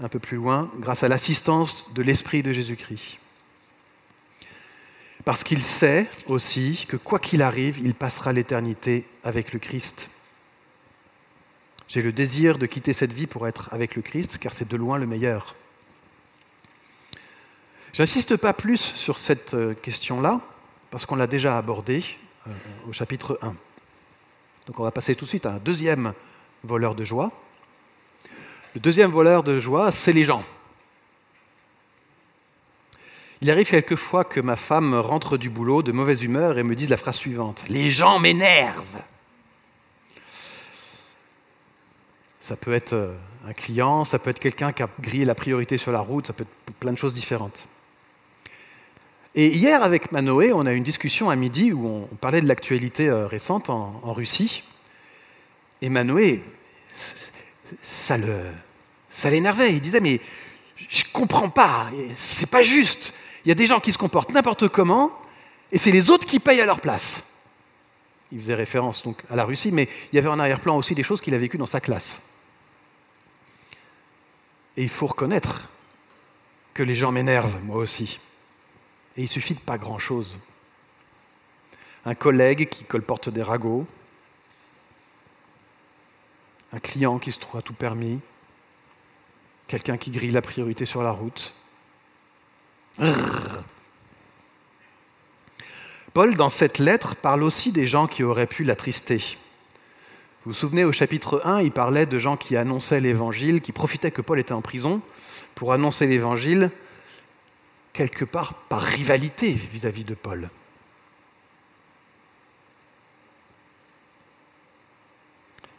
un 0.00 0.08
peu 0.10 0.18
plus 0.18 0.36
loin, 0.36 0.70
grâce 0.80 1.02
à 1.02 1.08
l'assistance 1.08 1.94
de 1.94 2.02
l'Esprit 2.02 2.42
de 2.42 2.52
Jésus-Christ 2.52 3.18
parce 5.28 5.44
qu'il 5.44 5.62
sait 5.62 6.08
aussi 6.26 6.86
que 6.88 6.96
quoi 6.96 7.18
qu'il 7.18 7.42
arrive, 7.42 7.78
il 7.80 7.92
passera 7.92 8.32
l'éternité 8.32 9.06
avec 9.22 9.52
le 9.52 9.58
Christ. 9.58 10.08
J'ai 11.86 12.00
le 12.00 12.12
désir 12.12 12.56
de 12.56 12.64
quitter 12.64 12.94
cette 12.94 13.12
vie 13.12 13.26
pour 13.26 13.46
être 13.46 13.68
avec 13.70 13.94
le 13.94 14.00
Christ, 14.00 14.38
car 14.38 14.54
c'est 14.54 14.66
de 14.66 14.74
loin 14.74 14.96
le 14.96 15.06
meilleur. 15.06 15.54
J'insiste 17.92 18.38
pas 18.38 18.54
plus 18.54 18.80
sur 18.80 19.18
cette 19.18 19.52
euh, 19.52 19.74
question-là, 19.74 20.40
parce 20.90 21.04
qu'on 21.04 21.16
l'a 21.16 21.26
déjà 21.26 21.58
abordée 21.58 22.06
euh, 22.46 22.50
au 22.88 22.94
chapitre 22.94 23.38
1. 23.42 23.54
Donc 24.66 24.80
on 24.80 24.82
va 24.82 24.92
passer 24.92 25.14
tout 25.14 25.26
de 25.26 25.28
suite 25.28 25.44
à 25.44 25.52
un 25.52 25.58
deuxième 25.58 26.14
voleur 26.64 26.94
de 26.94 27.04
joie. 27.04 27.32
Le 28.74 28.80
deuxième 28.80 29.10
voleur 29.10 29.42
de 29.42 29.60
joie, 29.60 29.92
c'est 29.92 30.14
les 30.14 30.24
gens. 30.24 30.42
Il 33.40 33.50
arrive 33.50 33.68
quelquefois 33.68 34.24
que 34.24 34.40
ma 34.40 34.56
femme 34.56 34.94
rentre 34.94 35.36
du 35.36 35.48
boulot 35.48 35.82
de 35.82 35.92
mauvaise 35.92 36.24
humeur 36.24 36.58
et 36.58 36.64
me 36.64 36.74
dise 36.74 36.90
la 36.90 36.96
phrase 36.96 37.16
suivante 37.16 37.64
Les 37.68 37.90
gens 37.90 38.18
m'énervent 38.18 39.02
Ça 42.40 42.56
peut 42.56 42.72
être 42.72 42.94
euh, 42.94 43.14
un 43.46 43.52
client, 43.52 44.04
ça 44.04 44.18
peut 44.18 44.30
être 44.30 44.40
quelqu'un 44.40 44.72
qui 44.72 44.82
a 44.82 44.88
grillé 45.00 45.24
la 45.24 45.34
priorité 45.34 45.78
sur 45.78 45.92
la 45.92 46.00
route, 46.00 46.26
ça 46.26 46.32
peut 46.32 46.44
être 46.44 46.74
plein 46.76 46.92
de 46.92 46.98
choses 46.98 47.14
différentes. 47.14 47.68
Et 49.34 49.48
hier, 49.48 49.84
avec 49.84 50.10
Manoé, 50.10 50.52
on 50.52 50.66
a 50.66 50.72
eu 50.72 50.76
une 50.76 50.82
discussion 50.82 51.30
à 51.30 51.36
midi 51.36 51.72
où 51.72 51.86
on 51.86 52.16
parlait 52.16 52.40
de 52.40 52.48
l'actualité 52.48 53.08
euh, 53.08 53.26
récente 53.26 53.70
en, 53.70 54.00
Russie. 54.12 54.64
Et 55.82 55.90
Manoé, 55.90 56.42
ça 57.82 58.16
le, 58.16 58.40
ça 59.10 59.30
l'énervait. 59.30 59.74
Il 59.74 59.80
disait 59.80 60.00
mais 60.00 60.20
je 60.88 61.04
comprends 61.12 61.50
pas, 61.50 61.88
c'est 62.16 62.48
pas 62.48 62.62
juste. 62.62 63.12
Il 63.44 63.48
y 63.48 63.52
a 63.52 63.54
des 63.54 63.66
gens 63.66 63.80
qui 63.80 63.92
se 63.92 63.98
comportent 63.98 64.32
n'importe 64.32 64.68
comment, 64.68 65.12
et 65.72 65.78
c'est 65.78 65.90
les 65.90 66.10
autres 66.10 66.26
qui 66.26 66.40
payent 66.40 66.60
à 66.60 66.66
leur 66.66 66.80
place. 66.80 67.22
Il 68.32 68.38
faisait 68.38 68.54
référence 68.54 69.02
donc 69.02 69.22
à 69.30 69.36
la 69.36 69.44
Russie, 69.44 69.72
mais 69.72 69.88
il 70.12 70.16
y 70.16 70.18
avait 70.18 70.28
en 70.28 70.38
arrière-plan 70.38 70.76
aussi 70.76 70.94
des 70.94 71.02
choses 71.02 71.20
qu'il 71.20 71.34
a 71.34 71.38
vécues 71.38 71.58
dans 71.58 71.66
sa 71.66 71.80
classe. 71.80 72.20
Et 74.76 74.82
il 74.82 74.88
faut 74.88 75.06
reconnaître 75.06 75.68
que 76.74 76.82
les 76.82 76.94
gens 76.94 77.10
m'énervent, 77.10 77.58
moi 77.64 77.76
aussi. 77.76 78.20
Et 79.16 79.22
il 79.22 79.28
suffit 79.28 79.54
de 79.54 79.60
pas 79.60 79.78
grand-chose. 79.78 80.38
Un 82.04 82.14
collègue 82.14 82.68
qui 82.68 82.84
colporte 82.84 83.28
des 83.28 83.42
ragots, 83.42 83.86
un 86.72 86.78
client 86.78 87.18
qui 87.18 87.32
se 87.32 87.38
trouve 87.38 87.58
à 87.58 87.62
tout 87.62 87.72
permis, 87.72 88.20
quelqu'un 89.66 89.96
qui 89.96 90.10
grille 90.10 90.30
la 90.30 90.42
priorité 90.42 90.84
sur 90.84 91.02
la 91.02 91.10
route. 91.10 91.54
Paul, 96.12 96.34
dans 96.36 96.50
cette 96.50 96.78
lettre, 96.78 97.14
parle 97.14 97.42
aussi 97.44 97.70
des 97.70 97.86
gens 97.86 98.06
qui 98.06 98.24
auraient 98.24 98.46
pu 98.46 98.64
l'attrister. 98.64 99.38
Vous 100.44 100.52
vous 100.52 100.58
souvenez, 100.58 100.84
au 100.84 100.92
chapitre 100.92 101.42
1, 101.44 101.60
il 101.60 101.70
parlait 101.70 102.06
de 102.06 102.18
gens 102.18 102.36
qui 102.36 102.56
annonçaient 102.56 103.00
l'évangile, 103.00 103.60
qui 103.60 103.72
profitaient 103.72 104.10
que 104.10 104.22
Paul 104.22 104.40
était 104.40 104.52
en 104.52 104.62
prison 104.62 105.00
pour 105.54 105.72
annoncer 105.72 106.06
l'évangile, 106.06 106.70
quelque 107.92 108.24
part 108.24 108.54
par 108.54 108.82
rivalité 108.82 109.52
vis-à-vis 109.52 110.04
de 110.04 110.14
Paul. 110.14 110.48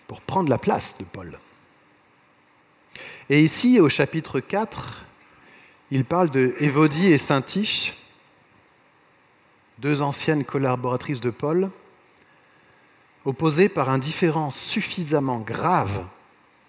Pour 0.08 0.22
prendre 0.22 0.50
la 0.50 0.58
place 0.58 0.96
de 0.98 1.04
Paul. 1.04 1.40
Et 3.30 3.44
ici, 3.44 3.80
au 3.80 3.90
chapitre 3.90 4.40
4, 4.40 5.06
il 5.92 6.06
parle 6.06 6.30
de 6.30 6.54
Évodie 6.60 7.12
et 7.12 7.18
Saint-Tiche, 7.18 7.96
deux 9.80 10.02
anciennes 10.02 10.46
collaboratrices 10.46 11.22
de 11.22 11.30
Paul, 11.30 11.72
opposé 13.26 13.70
par 13.70 13.90
un 13.90 13.98
différent 13.98 14.52
suffisamment 14.52 15.40
grave 15.40 16.06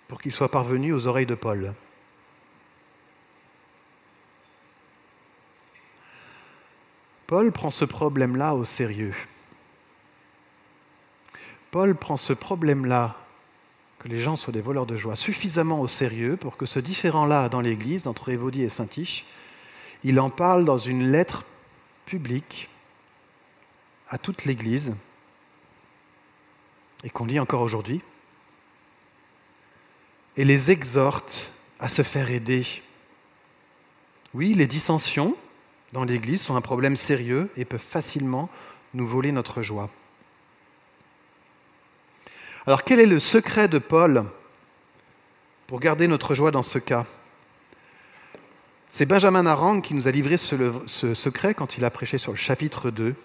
pour 0.09 0.21
qu'il 0.21 0.33
soit 0.33 0.51
parvenu 0.51 0.93
aux 0.93 1.07
oreilles 1.07 1.27
de 1.27 1.35
Paul. 1.35 1.75
Paul 7.27 7.53
prend 7.53 7.71
ce 7.71 7.85
problème-là 7.85 8.55
au 8.55 8.65
sérieux. 8.65 9.15
Paul 11.71 11.95
prend 11.95 12.17
ce 12.17 12.33
problème-là, 12.33 13.17
que 14.01 14.09
les 14.09 14.19
gens 14.19 14.37
soient 14.37 14.53
des 14.53 14.63
voleurs 14.63 14.87
de 14.87 14.97
joie, 14.97 15.15
suffisamment 15.15 15.81
au 15.81 15.87
sérieux 15.87 16.37
pour 16.37 16.57
que 16.57 16.65
ce 16.65 16.81
différent-là 16.81 17.51
dans 17.51 17.61
l'Église, 17.61 18.07
entre 18.07 18.31
Évodie 18.31 18.63
et 18.63 18.71
Saint-Tiche, 18.71 19.27
il 20.03 20.19
en 20.19 20.31
parle 20.31 20.65
dans 20.65 20.79
une 20.79 21.13
lettre 21.13 21.45
publique 22.07 22.71
à 24.09 24.17
toute 24.17 24.47
l'Église, 24.47 24.97
et 27.05 27.11
qu'on 27.11 27.27
lit 27.27 27.39
encore 27.39 27.61
aujourd'hui, 27.61 28.01
et 30.37 30.45
les 30.45 30.71
exhorte 30.71 31.53
à 31.79 31.91
se 31.91 32.03
faire 32.03 32.31
aider. 32.31 32.67
Oui, 34.33 34.55
les 34.55 34.67
dissensions 34.67 35.37
dans 35.93 36.05
l'Église 36.05 36.41
sont 36.41 36.57
un 36.57 36.61
problème 36.63 36.97
sérieux 36.97 37.51
et 37.57 37.67
peuvent 37.67 37.81
facilement 37.81 38.49
nous 38.95 39.07
voler 39.07 39.31
notre 39.31 39.63
joie. 39.63 39.91
Alors 42.71 42.85
quel 42.85 43.01
est 43.01 43.07
le 43.07 43.19
secret 43.19 43.67
de 43.67 43.79
Paul 43.81 44.27
pour 45.67 45.81
garder 45.81 46.07
notre 46.07 46.37
joie 46.37 46.53
dans 46.53 46.63
ce 46.63 46.79
cas? 46.79 47.05
C'est 48.89 49.07
Benjamin 49.07 49.43
Narang 49.43 49.81
qui 49.81 49.93
nous 49.93 50.07
a 50.07 50.13
livré 50.13 50.37
ce, 50.37 50.55
ce 50.87 51.15
secret 51.15 51.53
quand 51.53 51.79
il 51.79 51.85
a 51.85 51.91
prêché 51.91 52.17
sur 52.17 52.31
le 52.31 52.39
chapitre 52.39 52.93
2 52.93 53.17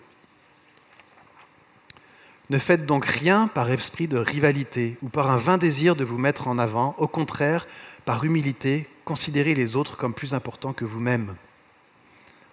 ne 2.49 2.57
faites 2.57 2.87
donc 2.87 3.05
rien 3.05 3.45
par 3.45 3.69
esprit 3.69 4.07
de 4.07 4.17
rivalité 4.17 4.97
ou 5.03 5.09
par 5.09 5.29
un 5.29 5.37
vain 5.37 5.59
désir 5.59 5.95
de 5.95 6.03
vous 6.03 6.17
mettre 6.17 6.47
en 6.47 6.57
avant. 6.57 6.95
Au 6.97 7.07
contraire, 7.07 7.67
par 8.03 8.23
humilité, 8.23 8.89
considérez 9.03 9.53
les 9.53 9.75
autres 9.75 9.95
comme 9.95 10.15
plus 10.15 10.33
importants 10.33 10.73
que 10.73 10.85
vous-même. 10.85 11.35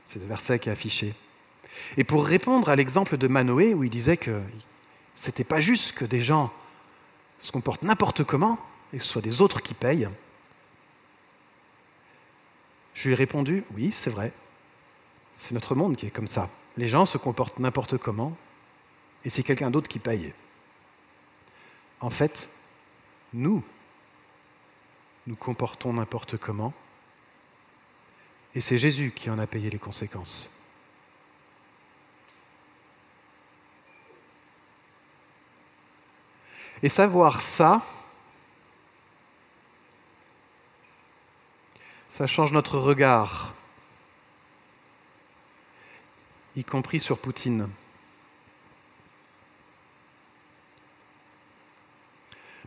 C'est 0.04 0.18
le 0.18 0.26
verset 0.26 0.58
qui 0.58 0.68
est 0.68 0.72
affiché. 0.72 1.14
Et 1.96 2.04
pour 2.04 2.26
répondre 2.26 2.68
à 2.68 2.76
l'exemple 2.76 3.16
de 3.16 3.28
Manoé, 3.28 3.72
où 3.72 3.82
il 3.82 3.88
disait 3.88 4.18
que 4.18 4.42
ce 5.14 5.28
n'était 5.28 5.42
pas 5.42 5.60
juste 5.60 5.92
que 5.92 6.04
des 6.04 6.20
gens 6.20 6.52
se 7.42 7.52
comportent 7.52 7.82
n'importe 7.82 8.24
comment 8.24 8.58
et 8.92 8.98
que 8.98 9.04
ce 9.04 9.10
soit 9.10 9.22
des 9.22 9.40
autres 9.42 9.60
qui 9.60 9.74
payent, 9.74 10.08
je 12.94 13.08
lui 13.08 13.12
ai 13.12 13.16
répondu 13.16 13.64
oui, 13.74 13.92
c'est 13.92 14.10
vrai. 14.10 14.32
C'est 15.34 15.54
notre 15.54 15.74
monde 15.74 15.96
qui 15.96 16.06
est 16.06 16.10
comme 16.10 16.26
ça. 16.26 16.48
Les 16.76 16.88
gens 16.88 17.04
se 17.04 17.18
comportent 17.18 17.58
n'importe 17.58 17.98
comment 17.98 18.36
et 19.24 19.30
c'est 19.30 19.42
quelqu'un 19.42 19.70
d'autre 19.70 19.88
qui 19.88 19.98
paye. 19.98 20.32
En 22.00 22.10
fait, 22.10 22.48
nous, 23.32 23.62
nous 25.26 25.36
comportons 25.36 25.92
n'importe 25.92 26.36
comment, 26.36 26.72
et 28.54 28.60
c'est 28.60 28.76
Jésus 28.76 29.12
qui 29.14 29.30
en 29.30 29.38
a 29.38 29.46
payé 29.46 29.70
les 29.70 29.78
conséquences. 29.78 30.52
Et 36.82 36.88
savoir 36.88 37.40
ça, 37.40 37.82
ça 42.08 42.26
change 42.26 42.52
notre 42.52 42.78
regard, 42.78 43.54
y 46.56 46.64
compris 46.64 47.00
sur 47.00 47.18
Poutine. 47.18 47.68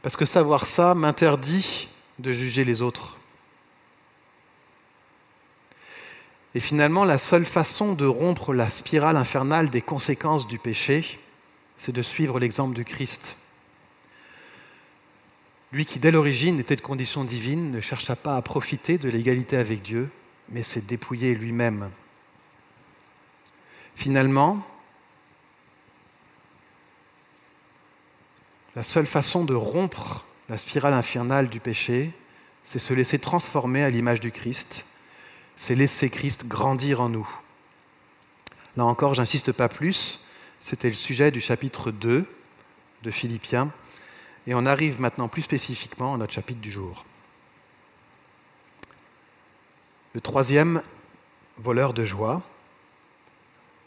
Parce 0.02 0.16
que 0.16 0.26
savoir 0.26 0.66
ça 0.66 0.96
m'interdit 0.96 1.90
de 2.20 2.32
juger 2.32 2.64
les 2.64 2.82
autres. 2.82 3.18
Et 6.54 6.62
finalement, 6.62 7.04
la 7.04 7.18
seule 7.18 7.46
façon 7.46 7.94
de 7.94 8.06
rompre 8.06 8.54
la 8.54 8.70
spirale 8.70 9.18
infernale 9.18 9.70
des 9.70 9.82
conséquences 9.82 10.48
du 10.48 10.58
péché, 10.58 11.20
c'est 11.78 11.92
de 11.92 12.02
suivre 12.02 12.40
l'exemple 12.40 12.74
du 12.74 12.86
Christ. 12.86 13.36
Lui 15.72 15.86
qui, 15.86 16.00
dès 16.00 16.12
l'origine, 16.12 16.60
était 16.60 16.76
de 16.76 16.82
condition 16.82 17.24
divine, 17.24 17.72
ne 17.72 17.82
chercha 17.82 18.16
pas 18.16 18.38
à 18.38 18.42
profiter 18.42 18.98
de 18.98 19.10
l'égalité 19.10 19.58
avec 19.58 19.82
Dieu, 19.82 20.10
mais 20.50 20.64
s'est 20.64 20.82
dépouillé 20.82 21.36
lui-même. 21.36 21.90
Finalement, 23.96 24.66
La 28.76 28.84
seule 28.84 29.08
façon 29.08 29.46
de 29.46 29.54
rompre 29.54 30.26
la 30.50 30.58
spirale 30.58 30.94
infernale 30.94 31.48
du 31.48 31.62
péché, 31.62 32.12
c'est 32.64 32.80
se 32.80 32.94
laisser 32.94 33.20
transformer 33.20 33.84
à 33.84 33.90
l'image 33.90 34.20
du 34.20 34.32
Christ, 34.32 34.86
c'est 35.56 35.76
laisser 35.76 36.10
Christ 36.10 36.46
grandir 36.46 37.00
en 37.00 37.08
nous. 37.08 37.28
Là 38.76 38.84
encore, 38.84 39.14
j'insiste 39.14 39.54
pas 39.54 39.70
plus, 39.70 40.20
c'était 40.60 40.90
le 40.90 40.96
sujet 40.96 41.32
du 41.32 41.40
chapitre 41.40 41.92
2 41.92 42.26
de 43.04 43.12
Philippiens, 43.12 43.72
et 44.48 44.54
on 44.54 44.66
arrive 44.66 45.02
maintenant 45.02 45.28
plus 45.28 45.42
spécifiquement 45.42 46.14
à 46.14 46.18
notre 46.18 46.34
chapitre 46.34 46.62
du 46.62 46.72
jour. 46.72 47.06
Le 50.14 50.22
troisième 50.22 50.82
voleur 51.58 51.94
de 51.94 52.06
joie, 52.06 52.42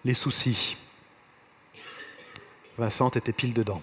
les 0.05 0.15
soucis. 0.15 0.77
Vincent 2.77 3.11
était 3.11 3.33
pile 3.33 3.55
dedans. 3.55 3.83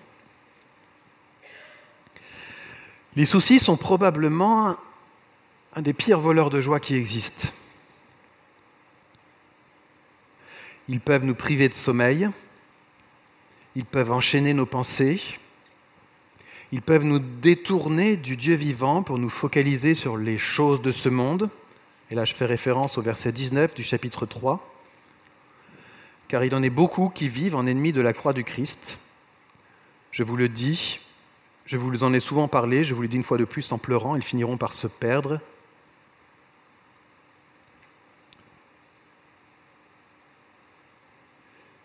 Les 3.15 3.25
soucis 3.25 3.59
sont 3.59 3.77
probablement 3.77 4.75
un 5.73 5.81
des 5.81 5.93
pires 5.93 6.19
voleurs 6.19 6.49
de 6.49 6.61
joie 6.61 6.79
qui 6.79 6.95
existent. 6.95 7.47
Ils 10.87 10.99
peuvent 10.99 11.23
nous 11.23 11.35
priver 11.35 11.67
de 11.67 11.73
sommeil, 11.73 12.29
ils 13.75 13.85
peuvent 13.85 14.11
enchaîner 14.11 14.53
nos 14.53 14.65
pensées, 14.65 15.21
Ils 16.75 16.81
peuvent 16.81 17.05
nous 17.05 17.19
détourner 17.19 18.17
du 18.17 18.35
Dieu 18.35 18.55
vivant 18.55 19.01
pour 19.01 19.17
nous 19.17 19.29
focaliser 19.29 19.95
sur 19.95 20.17
les 20.17 20.37
choses 20.37 20.81
de 20.81 20.91
ce 20.91 21.07
monde. 21.07 21.49
Et 22.11 22.15
là, 22.15 22.25
je 22.25 22.35
fais 22.35 22.45
référence 22.45 22.97
au 22.97 23.01
verset 23.01 23.31
19 23.31 23.73
du 23.75 23.81
chapitre 23.81 24.25
3. 24.25 24.59
Car 26.27 26.43
il 26.43 26.53
en 26.53 26.61
est 26.61 26.69
beaucoup 26.69 27.07
qui 27.07 27.29
vivent 27.29 27.55
en 27.55 27.65
ennemis 27.65 27.93
de 27.93 28.01
la 28.01 28.11
croix 28.11 28.33
du 28.33 28.43
Christ. 28.43 28.99
Je 30.11 30.23
vous 30.23 30.35
le 30.35 30.49
dis, 30.49 30.99
je 31.65 31.77
vous 31.77 32.03
en 32.03 32.13
ai 32.13 32.19
souvent 32.19 32.49
parlé, 32.49 32.83
je 32.83 32.93
vous 32.93 33.03
le 33.03 33.07
dis 33.07 33.15
une 33.15 33.23
fois 33.23 33.37
de 33.37 33.45
plus 33.45 33.71
en 33.71 33.77
pleurant, 33.77 34.17
ils 34.17 34.21
finiront 34.21 34.57
par 34.57 34.73
se 34.73 34.87
perdre. 34.87 35.39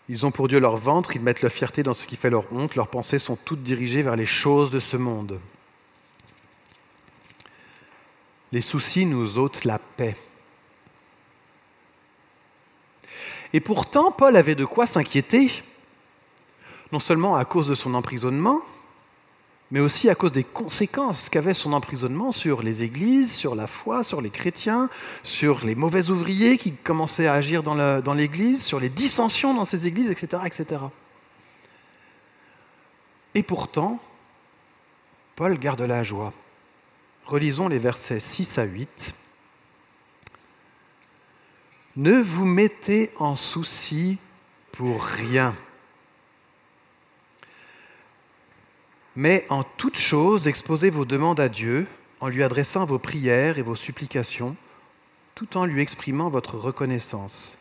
Ils 0.09 0.25
ont 0.25 0.31
pour 0.31 0.47
Dieu 0.47 0.59
leur 0.59 0.77
ventre, 0.77 1.15
ils 1.15 1.21
mettent 1.21 1.41
leur 1.41 1.51
fierté 1.51 1.83
dans 1.83 1.93
ce 1.93 2.05
qui 2.05 2.15
fait 2.15 2.29
leur 2.29 2.51
honte, 2.51 2.75
leurs 2.75 2.89
pensées 2.89 3.19
sont 3.19 3.35
toutes 3.35 3.63
dirigées 3.63 4.03
vers 4.03 4.15
les 4.15 4.25
choses 4.25 4.71
de 4.71 4.79
ce 4.79 4.97
monde. 4.97 5.39
Les 8.51 8.61
soucis 8.61 9.05
nous 9.05 9.37
ôtent 9.37 9.63
la 9.63 9.79
paix. 9.79 10.17
Et 13.53 13.59
pourtant, 13.59 14.11
Paul 14.11 14.35
avait 14.35 14.55
de 14.55 14.65
quoi 14.65 14.85
s'inquiéter, 14.87 15.51
non 16.91 16.99
seulement 16.99 17.35
à 17.35 17.45
cause 17.45 17.67
de 17.67 17.75
son 17.75 17.93
emprisonnement, 17.93 18.59
mais 19.71 19.79
aussi 19.79 20.09
à 20.09 20.15
cause 20.15 20.33
des 20.33 20.43
conséquences 20.43 21.29
qu'avait 21.29 21.53
son 21.53 21.71
emprisonnement 21.71 22.33
sur 22.33 22.61
les 22.61 22.83
églises, 22.83 23.33
sur 23.33 23.55
la 23.55 23.67
foi, 23.67 24.03
sur 24.03 24.21
les 24.21 24.29
chrétiens, 24.29 24.89
sur 25.23 25.65
les 25.65 25.75
mauvais 25.75 26.09
ouvriers 26.09 26.57
qui 26.57 26.73
commençaient 26.73 27.27
à 27.27 27.33
agir 27.33 27.63
dans 27.63 28.13
l'église, 28.13 28.63
sur 28.63 28.81
les 28.81 28.89
dissensions 28.89 29.53
dans 29.53 29.65
ces 29.65 29.87
églises, 29.87 30.11
etc., 30.11 30.43
etc. 30.45 30.81
Et 33.33 33.43
pourtant, 33.43 33.99
Paul 35.37 35.57
garde 35.57 35.81
la 35.81 36.03
joie. 36.03 36.33
Relisons 37.25 37.69
les 37.69 37.79
versets 37.79 38.19
6 38.19 38.57
à 38.57 38.63
8. 38.63 39.15
Ne 41.95 42.21
vous 42.21 42.45
mettez 42.45 43.11
en 43.17 43.37
souci 43.37 44.17
pour 44.73 45.01
rien 45.03 45.55
Mais 49.15 49.45
en 49.49 49.63
toute 49.63 49.97
chose, 49.97 50.47
exposez 50.47 50.89
vos 50.89 51.05
demandes 51.05 51.39
à 51.39 51.49
Dieu 51.49 51.85
en 52.21 52.29
lui 52.29 52.43
adressant 52.43 52.85
vos 52.85 52.99
prières 52.99 53.57
et 53.57 53.63
vos 53.63 53.75
supplications, 53.75 54.55
tout 55.35 55.57
en 55.57 55.65
lui 55.65 55.81
exprimant 55.81 56.29
votre 56.29 56.55
reconnaissance. 56.55 57.57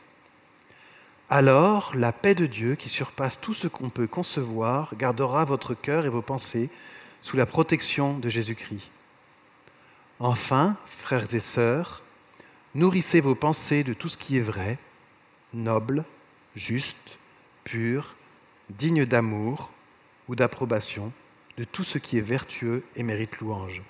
Alors 1.29 1.93
la 1.97 2.13
paix 2.13 2.35
de 2.35 2.47
Dieu, 2.47 2.77
qui 2.77 2.89
surpasse 2.89 3.41
tout 3.41 3.55
ce 3.55 3.67
qu'on 3.67 3.91
peut 3.91 4.07
concevoir, 4.07 4.95
gardera 4.97 5.45
votre 5.45 5.75
cœur 5.75 6.07
et 6.07 6.09
vos 6.09 6.23
pensées 6.23 6.71
sous 7.21 7.37
la 7.37 7.47
protection 7.47 8.19
de 8.19 8.29
Jésus-Christ. 8.29 8.89
Enfin, 10.21 10.77
frères 10.87 11.35
et 11.35 11.41
sœurs, 11.41 12.03
nourrissez 12.75 13.21
vos 13.21 13.35
pensées 13.35 13.83
de 13.83 13.95
tout 13.95 14.09
ce 14.09 14.19
qui 14.19 14.37
est 14.37 14.43
vrai, 14.43 14.79
noble, 15.53 16.05
juste, 16.55 17.19
pur, 17.65 18.15
digne 18.69 19.05
d'amour 19.05 19.71
ou 20.29 20.37
d'approbation 20.37 21.13
de 21.61 21.65
tout 21.67 21.85
ce 21.85 21.99
qui 21.99 22.17
est 22.17 22.23
vertueux 22.23 22.83
et 22.97 23.03
mérite 23.03 23.39
louange. 23.41 23.83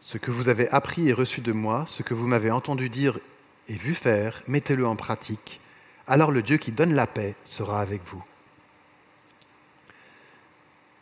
Ce 0.00 0.18
que 0.18 0.32
vous 0.32 0.48
avez 0.48 0.68
appris 0.70 1.08
et 1.08 1.12
reçu 1.12 1.42
de 1.42 1.52
moi, 1.52 1.84
ce 1.86 2.02
que 2.02 2.12
vous 2.12 2.26
m'avez 2.26 2.50
entendu 2.50 2.88
dire 2.88 3.20
et 3.68 3.74
vu 3.74 3.94
faire, 3.94 4.42
mettez-le 4.48 4.84
en 4.84 4.96
pratique. 4.96 5.60
Alors 6.08 6.32
le 6.32 6.42
Dieu 6.42 6.56
qui 6.56 6.72
donne 6.72 6.92
la 6.92 7.06
paix 7.06 7.36
sera 7.44 7.80
avec 7.80 8.02
vous. 8.06 8.24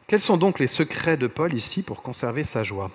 Quels 0.06 0.20
sont 0.20 0.36
donc 0.36 0.58
les 0.58 0.68
secrets 0.68 1.16
de 1.16 1.28
Paul 1.28 1.54
ici 1.54 1.82
pour 1.82 2.02
conserver 2.02 2.44
sa 2.44 2.62
joie? 2.62 2.90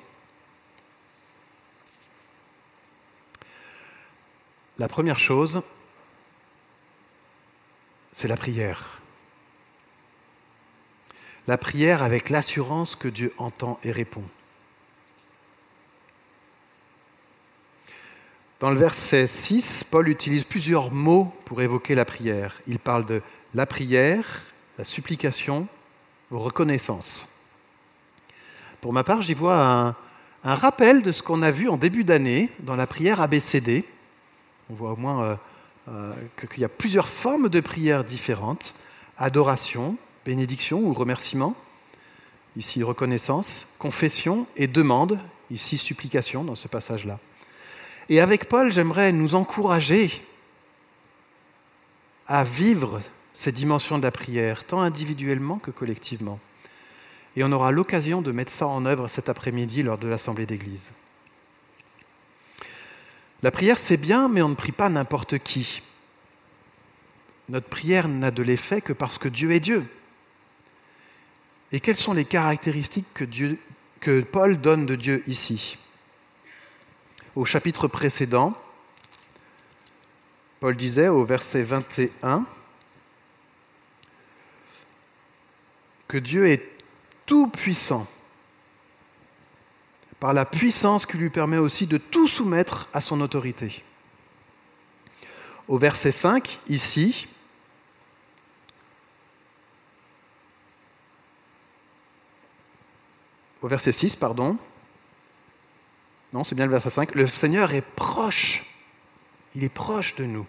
La 4.77 4.87
première 4.87 5.17
chose, 5.17 5.63
c'est 8.13 8.27
la 8.27 8.37
prière. 8.37 9.01
La 11.47 11.57
prière 11.57 12.03
avec 12.03 12.29
l'assurance 12.29 12.95
que 12.95 13.07
Dieu 13.07 13.33
entend 13.37 13.79
et 13.83 13.91
répond. 13.91 14.23
Dans 18.59 18.69
le 18.69 18.77
verset 18.77 19.27
6, 19.27 19.83
Paul 19.83 20.07
utilise 20.07 20.45
plusieurs 20.45 20.91
mots 20.91 21.33
pour 21.43 21.61
évoquer 21.61 21.95
la 21.95 22.05
prière. 22.05 22.61
Il 22.65 22.79
parle 22.79 23.05
de 23.05 23.21
la 23.53 23.65
prière, 23.65 24.25
la 24.77 24.85
supplication, 24.85 25.67
reconnaissance. 26.31 27.27
Pour 28.79 28.93
ma 28.93 29.03
part, 29.03 29.21
j'y 29.21 29.33
vois 29.33 29.61
un, 29.61 29.95
un, 30.45 30.55
rappel 30.55 31.01
de 31.01 31.11
ce 31.11 31.21
qu'on 31.21 31.41
a 31.41 31.51
vu 31.51 31.67
en 31.67 31.75
début 31.75 32.05
d'année 32.05 32.49
dans 32.59 32.77
la 32.77 32.87
prière 32.87 33.19
ABCD. 33.19 33.83
On 34.69 34.75
voit 34.75 34.93
au 34.93 34.97
moins 34.97 35.37
euh, 35.89 36.13
qu'il 36.49 36.61
y 36.61 36.65
a 36.65 36.69
plusieurs 36.69 37.09
formes 37.09 37.49
de 37.49 37.59
prières 37.59 38.03
différentes, 38.03 38.73
adoration, 39.17 39.97
bénédiction 40.25 40.79
ou 40.79 40.93
remerciement, 40.93 41.55
ici 42.55 42.83
reconnaissance, 42.83 43.67
confession 43.79 44.47
et 44.55 44.67
demande, 44.67 45.19
ici 45.51 45.77
supplication 45.77 46.43
dans 46.43 46.55
ce 46.55 46.67
passage-là. 46.67 47.19
Et 48.09 48.19
avec 48.19 48.47
Paul, 48.47 48.71
j'aimerais 48.71 49.11
nous 49.11 49.35
encourager 49.35 50.25
à 52.27 52.43
vivre 52.43 52.99
ces 53.33 53.51
dimensions 53.51 53.97
de 53.97 54.03
la 54.03 54.11
prière, 54.11 54.65
tant 54.65 54.81
individuellement 54.81 55.57
que 55.57 55.71
collectivement. 55.71 56.39
Et 57.35 57.43
on 57.43 57.51
aura 57.51 57.71
l'occasion 57.71 58.21
de 58.21 58.31
mettre 58.31 58.51
ça 58.51 58.67
en 58.67 58.85
œuvre 58.85 59.07
cet 59.07 59.27
après-midi 59.27 59.83
lors 59.83 59.97
de 59.97 60.07
l'Assemblée 60.07 60.45
d'Église. 60.45 60.91
La 63.43 63.51
prière, 63.51 63.77
c'est 63.77 63.97
bien, 63.97 64.29
mais 64.29 64.41
on 64.41 64.47
ne 64.47 64.55
prie 64.55 64.71
pas 64.71 64.87
n'importe 64.87 65.37
qui. 65.37 65.81
Notre 67.49 67.67
prière 67.67 68.07
n'a 68.07 68.31
de 68.31 68.41
l'effet 68.41 68.79
que 68.79 68.93
parce 68.93 69.17
que 69.17 69.27
Dieu 69.27 69.51
est 69.51 69.59
Dieu. 69.59 69.85
Et 71.73 71.81
quelles 71.81 71.97
sont 71.97 72.13
les 72.13 72.23
caractéristiques 72.23 73.05
que, 73.99 74.21
Paul 74.21 74.61
donne 74.61 74.85
de 74.85 74.95
Dieu 74.95 75.23
ici? 75.27 75.77
Au 77.35 77.43
chapitre 77.43 77.89
précédent, 77.89 78.55
Paul 80.61 80.77
disait 80.77 81.09
au 81.09 81.25
verset 81.25 81.63
21 81.63 82.45
que 86.07 86.17
Dieu 86.17 86.47
est 86.47 86.63
tout 87.25 87.47
puissant 87.47 88.07
par 90.23 90.31
la 90.33 90.45
puissance 90.45 91.05
qui 91.05 91.17
lui 91.17 91.29
permet 91.29 91.57
aussi 91.57 91.85
de 91.85 91.97
tout 91.97 92.29
soumettre 92.29 92.87
à 92.93 93.01
son 93.01 93.19
autorité. 93.19 93.83
Au 95.67 95.77
verset 95.77 96.13
5, 96.13 96.61
ici, 96.69 97.27
au 103.61 103.67
verset 103.67 103.91
6, 103.91 104.15
pardon, 104.15 104.57
non, 106.31 106.45
c'est 106.45 106.55
bien 106.55 106.67
le 106.67 106.71
verset 106.71 106.91
5, 106.91 107.15
le 107.15 107.27
Seigneur 107.27 107.73
est 107.73 107.81
proche, 107.81 108.63
il 109.55 109.65
est 109.65 109.67
proche 109.67 110.15
de 110.15 110.23
nous. 110.23 110.47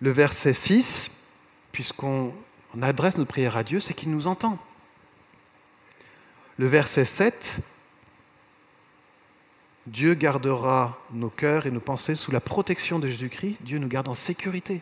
Le 0.00 0.10
verset 0.10 0.54
6, 0.54 1.08
puisqu'on 1.70 2.34
adresse 2.82 3.16
notre 3.16 3.30
prière 3.30 3.56
à 3.56 3.62
Dieu, 3.62 3.78
c'est 3.78 3.94
qu'il 3.94 4.10
nous 4.10 4.26
entend. 4.26 4.58
Le 6.58 6.66
verset 6.66 7.04
7, 7.04 7.60
Dieu 9.86 10.14
gardera 10.14 10.98
nos 11.12 11.28
cœurs 11.28 11.66
et 11.66 11.70
nos 11.70 11.80
pensées 11.80 12.14
sous 12.14 12.32
la 12.32 12.40
protection 12.40 12.98
de 12.98 13.08
Jésus-Christ. 13.08 13.58
Dieu 13.60 13.78
nous 13.78 13.88
garde 13.88 14.08
en 14.08 14.14
sécurité. 14.14 14.80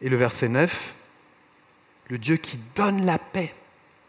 Et 0.00 0.08
le 0.08 0.16
verset 0.16 0.48
9, 0.48 0.94
le 2.08 2.18
Dieu 2.18 2.36
qui 2.36 2.58
donne 2.74 3.06
la 3.06 3.18
paix. 3.18 3.54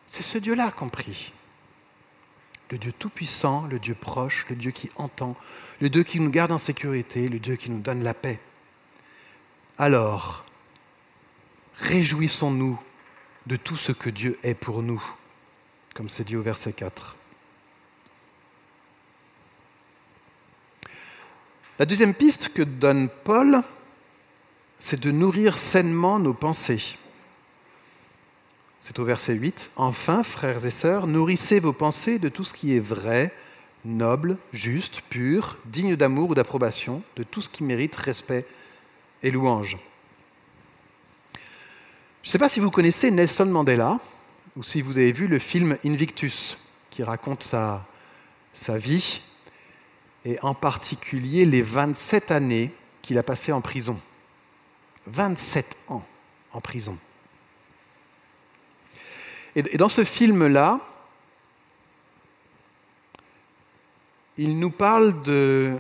C'est 0.08 0.24
ce 0.24 0.40
Dieu-là 0.40 0.72
qu'on 0.72 0.90
prie. 0.90 1.32
Le 2.72 2.80
Dieu 2.80 2.92
tout-puissant, 2.92 3.68
le 3.68 3.80
Dieu 3.80 3.94
proche, 3.94 4.46
le 4.50 4.56
Dieu 4.56 4.72
qui 4.72 4.90
entend, 4.96 5.38
le 5.80 5.90
Dieu 5.90 6.04
qui 6.04 6.20
nous 6.20 6.32
garde 6.32 6.52
en 6.52 6.58
sécurité, 6.58 7.30
le 7.30 7.40
Dieu 7.40 7.56
qui 7.56 7.70
nous 7.70 7.80
donne 7.80 8.04
la 8.04 8.14
paix. 8.14 8.40
Alors, 9.78 10.44
réjouissons-nous 11.78 12.80
de 13.46 13.56
tout 13.56 13.78
ce 13.78 13.92
que 13.92 14.10
Dieu 14.10 14.40
est 14.44 14.56
pour 14.56 14.82
nous 14.82 15.02
comme 15.98 16.10
c'est 16.10 16.26
dit 16.26 16.36
au 16.36 16.44
verset 16.44 16.74
4. 16.74 17.16
La 21.80 21.88
deuxième 21.88 22.14
piste 22.14 22.50
que 22.50 22.62
donne 22.62 23.10
Paul, 23.24 23.64
c'est 24.78 25.00
de 25.00 25.10
nourrir 25.10 25.58
sainement 25.58 26.20
nos 26.20 26.36
pensées. 26.36 26.98
C'est 28.80 29.00
au 29.00 29.06
verset 29.06 29.34
8. 29.34 29.72
Enfin, 29.76 30.22
frères 30.22 30.64
et 30.68 30.72
sœurs, 30.72 31.08
nourrissez 31.08 31.60
vos 31.60 31.74
pensées 31.74 32.20
de 32.20 32.30
tout 32.30 32.44
ce 32.44 32.54
qui 32.54 32.76
est 32.76 32.80
vrai, 32.80 33.34
noble, 33.84 34.38
juste, 34.54 35.02
pur, 35.10 35.58
digne 35.66 35.96
d'amour 35.96 36.30
ou 36.30 36.36
d'approbation, 36.36 37.02
de 37.16 37.24
tout 37.24 37.42
ce 37.42 37.50
qui 37.50 37.64
mérite 37.64 37.96
respect 37.96 38.46
et 39.24 39.32
louange. 39.32 39.80
Je 42.22 42.30
ne 42.30 42.32
sais 42.32 42.38
pas 42.38 42.50
si 42.50 42.60
vous 42.60 42.70
connaissez 42.70 43.10
Nelson 43.10 43.48
Mandela 43.48 44.00
ou 44.58 44.64
si 44.64 44.82
vous 44.82 44.98
avez 44.98 45.12
vu 45.12 45.28
le 45.28 45.38
film 45.38 45.78
Invictus 45.86 46.58
qui 46.90 47.04
raconte 47.04 47.44
sa, 47.44 47.86
vie 48.70 49.22
et 50.26 50.40
en 50.42 50.56
particulier 50.56 51.46
les 51.46 51.62
27 51.62 52.32
années 52.32 52.74
qu'il 53.04 53.20
a 53.20 53.24
passées 53.24 53.52
en 53.52 53.62
prison. 53.62 54.00
27 55.06 55.78
ans 55.90 56.04
en 56.52 56.60
prison. 56.60 56.98
Et 59.56 59.78
dans 59.78 59.90
ce 59.90 60.04
film-là, 60.04 60.80
il 64.38 64.58
nous 64.58 64.72
parle 64.72 65.22
de 65.22 65.78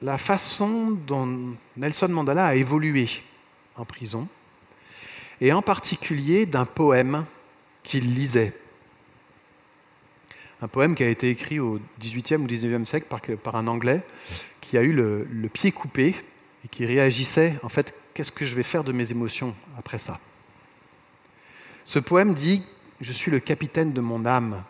la 0.00 0.16
façon 0.16 0.92
dont 1.06 1.54
Nelson 1.76 2.08
Mandela 2.08 2.46
a 2.46 2.54
évolué 2.54 3.10
en 3.76 3.84
prison, 3.84 4.26
et 5.40 5.52
en 5.52 5.62
particulier 5.62 6.46
d'un 6.46 6.64
poème 6.64 7.26
qu'il 7.82 8.14
lisait. 8.14 8.52
Un 10.62 10.68
poème 10.68 10.94
qui 10.94 11.02
a 11.02 11.08
été 11.08 11.30
écrit 11.30 11.58
au 11.58 11.80
XVIIIe 11.98 12.42
ou 12.42 12.46
XIXe 12.46 12.88
siècle 12.88 13.06
par, 13.36 13.56
un 13.56 13.66
Anglais 13.66 14.02
qui 14.60 14.76
a 14.76 14.82
eu 14.82 14.92
le, 14.92 15.24
le 15.24 15.48
pied 15.48 15.72
coupé 15.72 16.14
et 16.64 16.68
qui 16.68 16.84
réagissait, 16.84 17.58
en 17.62 17.68
fait, 17.68 17.94
qu'est-ce 18.12 18.32
que 18.32 18.44
je 18.44 18.54
vais 18.54 18.62
faire 18.62 18.84
de 18.84 18.92
mes 18.92 19.10
émotions 19.10 19.54
après 19.78 19.98
ça? 19.98 20.20
Ce 21.84 21.98
poème 21.98 22.34
dit, 22.34 22.62
je 23.00 23.12
suis 23.12 23.30
le 23.30 23.40
capitaine 23.40 23.92
de 23.92 24.00
mon 24.02 24.26
âme, 24.26 24.62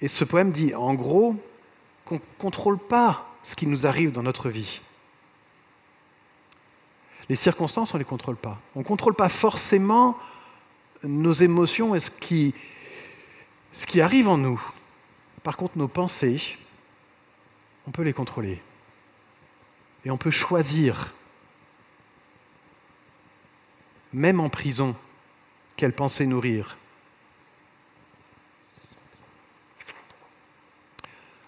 et 0.00 0.08
ce 0.08 0.24
poème 0.24 0.52
dit, 0.52 0.74
en 0.74 0.94
gros, 0.94 1.36
qu'on 2.04 2.16
ne 2.16 2.20
contrôle 2.38 2.78
pas 2.78 3.26
ce 3.42 3.56
qui 3.56 3.66
nous 3.66 3.86
arrive 3.86 4.12
dans 4.12 4.22
notre 4.22 4.48
vie. 4.48 4.80
Les 7.28 7.36
circonstances, 7.36 7.92
on 7.92 7.98
ne 7.98 8.02
les 8.02 8.08
contrôle 8.08 8.36
pas. 8.36 8.58
On 8.74 8.80
ne 8.80 8.84
contrôle 8.84 9.14
pas 9.14 9.28
forcément 9.28 10.16
nos 11.02 11.32
émotions 11.32 11.94
et 11.94 12.00
ce 12.00 12.10
qui, 12.10 12.54
arrive 14.00 14.28
en 14.28 14.38
nous. 14.38 14.60
Par 15.42 15.56
contre, 15.56 15.76
nos 15.76 15.88
pensées, 15.88 16.40
on 17.86 17.90
peut 17.90 18.02
les 18.02 18.12
contrôler. 18.12 18.60
Et 20.04 20.10
on 20.10 20.16
peut 20.16 20.30
choisir, 20.30 21.14
même 24.12 24.40
en 24.40 24.48
prison, 24.48 24.96
quelle 25.76 25.92
pensée 25.92 26.26
nourrir. 26.26 26.78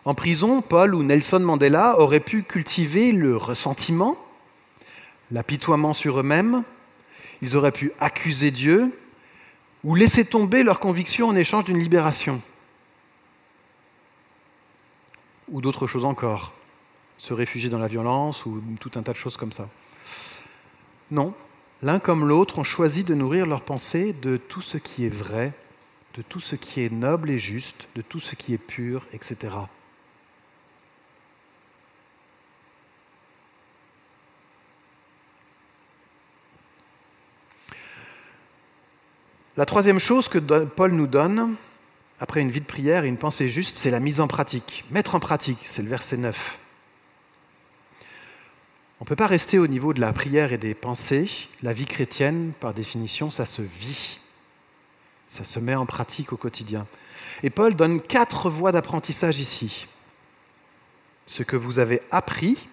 En 0.05 0.15
prison, 0.15 0.63
Paul 0.63 0.95
ou 0.95 1.03
Nelson 1.03 1.41
Mandela 1.41 1.99
auraient 2.01 2.21
pu 2.21 2.43
cultiver 2.43 3.13
le 3.13 3.37
ressentiment, 3.37 4.17
l'apitoiement 5.31 5.93
sur 5.93 6.21
eux-mêmes, 6.21 6.63
ils 7.43 7.57
auraient 7.57 7.73
pu 7.73 7.93
accuser 7.99 8.51
Dieu 8.51 8.99
ou 9.85 9.95
laisser 9.95 10.25
tomber 10.25 10.63
leurs 10.63 10.81
convictions 10.81 11.29
en 11.29 11.37
échange 11.37 11.65
d'une 11.65 11.79
libération. 11.79 12.43
Ou 15.49 15.61
d'autres 15.61 15.87
choses 15.87 16.05
encore, 16.05 16.53
se 17.19 17.33
réfugier 17.33 17.71
dans 17.71 17.79
la 17.79 17.89
violence 17.89 18.47
ou 18.47 18.63
tout 18.79 18.91
un 18.97 19.03
tas 19.03 19.13
de 19.13 19.17
choses 19.17 19.37
comme 19.37 19.53
ça. 19.53 19.69
Non, 21.11 21.35
l'un 21.83 21.99
comme 21.99 22.27
l'autre 22.27 22.59
ont 22.59 22.65
choisi 22.65 23.05
de 23.05 23.15
nourrir 23.15 23.47
leurs 23.47 23.63
pensées 23.63 24.13
de 24.13 24.37
tout 24.37 24.61
ce 24.61 24.79
qui 24.79 25.07
est 25.07 25.15
vrai, 25.15 25.53
de 26.15 26.23
tout 26.23 26.41
ce 26.41 26.57
qui 26.57 26.83
est 26.83 26.93
noble 26.93 27.31
et 27.31 27.39
juste, 27.39 27.89
de 27.97 28.03
tout 28.03 28.21
ce 28.21 28.35
qui 28.35 28.53
est 28.55 28.59
pur, 28.59 29.07
etc. 29.13 29.57
La 39.61 39.67
troisième 39.67 39.99
chose 39.99 40.29
que 40.29 40.39
Paul 40.39 40.93
nous 40.93 41.07
donne, 41.07 41.55
après 42.19 42.41
une 42.41 42.51
vie 42.51 42.63
de 42.63 42.65
prière 42.65 43.05
et 43.05 43.09
une 43.09 43.19
pensée 43.19 43.51
juste, 43.51 43.77
c'est 43.77 43.91
la 43.91 44.01
mise 44.01 44.19
en 44.19 44.27
pratique. 44.27 44.87
Mettre 44.91 45.15
en 45.15 45.21
pratique, 45.21 45.59
c'est 45.65 45.83
le 45.83 45.91
verset 45.91 46.17
9. 46.17 46.59
On 49.01 49.05
ne 49.05 49.07
peut 49.07 49.17
pas 49.17 49.27
rester 49.27 49.59
au 49.59 49.67
niveau 49.67 49.93
de 49.93 50.01
la 50.01 50.15
prière 50.15 50.55
et 50.55 50.57
des 50.57 50.73
pensées. 50.73 51.29
La 51.63 51.75
vie 51.75 51.85
chrétienne, 51.85 52.53
par 52.59 52.73
définition, 52.73 53.31
ça 53.31 53.45
se 53.45 53.61
vit. 53.61 54.19
Ça 55.27 55.45
se 55.45 55.59
met 55.59 55.75
en 55.75 55.85
pratique 55.85 56.33
au 56.33 56.39
quotidien. 56.39 56.87
Et 57.43 57.51
Paul 57.51 57.75
donne 57.75 58.01
quatre 58.01 58.49
voies 58.49 58.73
d'apprentissage 58.73 59.41
ici. 59.41 59.89
Ce 61.27 61.43
que 61.43 61.57
vous 61.57 61.79
avez 61.79 62.01
appris 62.11 62.67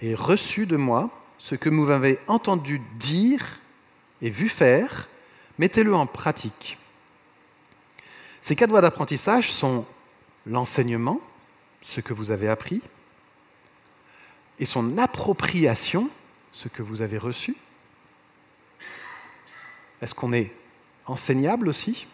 et 0.00 0.16
reçu 0.16 0.66
de 0.66 0.76
moi, 0.76 1.08
ce 1.38 1.54
que 1.54 1.70
vous 1.70 1.88
avez 1.88 2.18
entendu 2.26 2.82
dire 2.98 3.60
et 4.22 4.30
vu 4.30 4.48
faire, 4.48 5.06
mettez-le 5.58 5.94
en 5.94 6.06
pratique. 6.06 6.78
Ces 8.40 8.56
quatre 8.56 8.70
voies 8.70 8.80
d'apprentissage 8.80 9.52
sont 9.52 9.86
l'enseignement, 10.46 11.20
ce 11.82 12.00
que 12.00 12.12
vous 12.12 12.30
avez 12.30 12.48
appris, 12.48 12.82
et 14.58 14.66
son 14.66 14.98
appropriation, 14.98 16.08
ce 16.52 16.68
que 16.68 16.82
vous 16.82 17.02
avez 17.02 17.18
reçu. 17.18 17.56
Est-ce 20.00 20.14
qu'on 20.14 20.32
est 20.32 20.52
enseignable 21.06 21.68
aussi? 21.68 22.06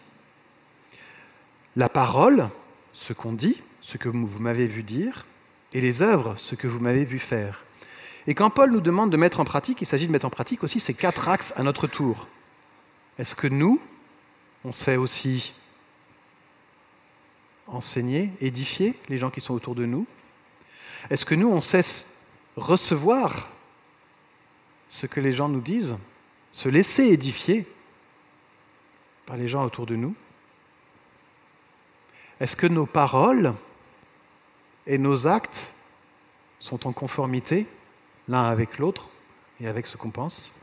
La 1.75 1.89
parole, 1.89 2.49
ce 2.93 3.13
qu'on 3.13 3.33
dit, 3.33 3.61
ce 3.81 3.97
que 3.97 4.09
vous 4.09 4.39
m'avez 4.39 4.67
vu 4.67 4.83
dire, 4.83 5.25
et 5.73 5.81
les 5.81 6.01
œuvres, 6.01 6.35
ce 6.37 6.55
que 6.55 6.67
vous 6.67 6.79
m'avez 6.79 7.05
vu 7.05 7.19
faire. 7.19 7.63
Et 8.27 8.35
quand 8.35 8.49
Paul 8.49 8.71
nous 8.71 8.81
demande 8.81 9.11
de 9.11 9.17
mettre 9.17 9.39
en 9.39 9.45
pratique, 9.45 9.81
il 9.81 9.85
s'agit 9.85 10.07
de 10.07 10.11
mettre 10.11 10.25
en 10.25 10.29
pratique 10.29 10.63
aussi 10.63 10.79
ces 10.79 10.93
quatre 10.93 11.29
axes 11.29 11.53
à 11.55 11.63
notre 11.63 11.87
tour. 11.87 12.27
Est-ce 13.19 13.35
que 13.35 13.47
nous, 13.47 13.81
on 14.63 14.71
sait 14.71 14.95
aussi 14.95 15.53
enseigner, 17.67 18.31
édifier 18.39 18.97
les 19.09 19.17
gens 19.17 19.29
qui 19.29 19.41
sont 19.41 19.53
autour 19.53 19.75
de 19.75 19.85
nous? 19.85 20.07
Est-ce 21.09 21.25
que 21.25 21.35
nous, 21.35 21.49
on 21.49 21.59
sait 21.59 21.83
recevoir 22.55 23.49
ce 24.89 25.05
que 25.05 25.19
les 25.19 25.33
gens 25.33 25.49
nous 25.49 25.59
disent, 25.59 25.97
se 26.53 26.69
laisser 26.69 27.07
édifier 27.07 27.67
par 29.25 29.35
les 29.35 29.49
gens 29.49 29.65
autour 29.65 29.85
de 29.85 29.97
nous? 29.97 30.15
Est-ce 32.39 32.55
que 32.55 32.67
nos 32.67 32.85
paroles 32.85 33.53
et 34.87 34.97
nos 34.97 35.27
actes 35.27 35.73
sont 36.59 36.87
en 36.87 36.93
conformité 36.93 37.67
l'un 38.29 38.45
avec 38.45 38.77
l'autre 38.77 39.09
et 39.59 39.67
avec 39.67 39.87
ce 39.87 39.97
qu'on 39.97 40.09
pense? 40.09 40.53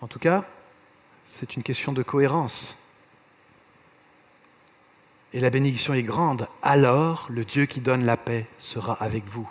En 0.00 0.06
tout 0.06 0.18
cas, 0.18 0.44
c'est 1.26 1.56
une 1.56 1.62
question 1.62 1.92
de 1.92 2.02
cohérence. 2.02 2.78
Et 5.32 5.40
la 5.40 5.50
bénédiction 5.50 5.94
est 5.94 6.02
grande. 6.02 6.48
Alors, 6.62 7.26
le 7.30 7.44
Dieu 7.44 7.66
qui 7.66 7.80
donne 7.80 8.04
la 8.04 8.16
paix 8.16 8.46
sera 8.58 8.94
avec 8.94 9.24
vous. 9.26 9.48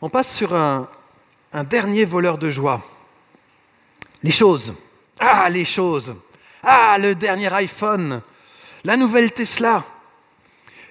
On 0.00 0.08
passe 0.08 0.34
sur 0.34 0.54
un, 0.54 0.88
dernier 1.64 2.06
voleur 2.06 2.38
de 2.38 2.50
joie. 2.50 2.82
Les 4.22 4.30
choses. 4.30 4.74
Ah, 5.18 5.50
les 5.50 5.66
choses. 5.66 6.14
Ah, 6.62 6.96
le 6.98 7.14
dernier 7.14 7.52
iPhone. 7.52 8.22
La 8.84 8.96
nouvelle 8.96 9.32
Tesla. 9.32 9.84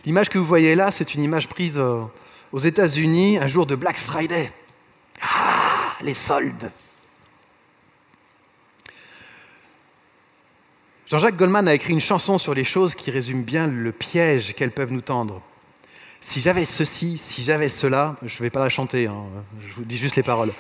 L'image 0.06 0.30
que 0.30 0.38
vous 0.38 0.46
voyez 0.46 0.76
là, 0.76 0.92
c'est 0.92 1.16
une 1.16 1.24
image 1.24 1.48
prise 1.48 1.82
aux 2.52 2.60
États-Unis 2.60 3.38
un 3.38 3.48
jour 3.48 3.66
de 3.66 3.76
Black 3.76 3.98
Friday. 3.98 4.52
Ah, 5.22 5.94
les 6.02 6.14
soldes. 6.14 6.72
Jean-Jacques 11.08 11.38
Goldman 11.38 11.68
a 11.68 11.74
écrit 11.74 11.94
une 11.94 12.00
chanson 12.00 12.38
sur 12.38 12.54
les 12.54 12.64
choses 12.64 12.94
qui 12.94 13.10
résume 13.10 13.42
bien 13.42 13.66
le 13.66 13.92
piège 13.92 14.54
qu'elles 14.54 14.72
peuvent 14.72 14.92
nous 14.92 15.02
tendre. 15.02 15.42
Si 16.22 16.40
j'avais 16.40 16.66
ceci, 16.66 17.18
si 17.18 17.42
j'avais 17.42 17.70
cela, 17.70 18.16
je 18.22 18.38
ne 18.38 18.44
vais 18.44 18.50
pas 18.50 18.60
la 18.60 18.70
chanter, 18.70 19.08
hein, 19.08 19.24
je 19.68 19.74
vous 19.74 19.86
dis 19.86 19.98
juste 19.98 20.18
les 20.18 20.24
paroles. 20.24 20.54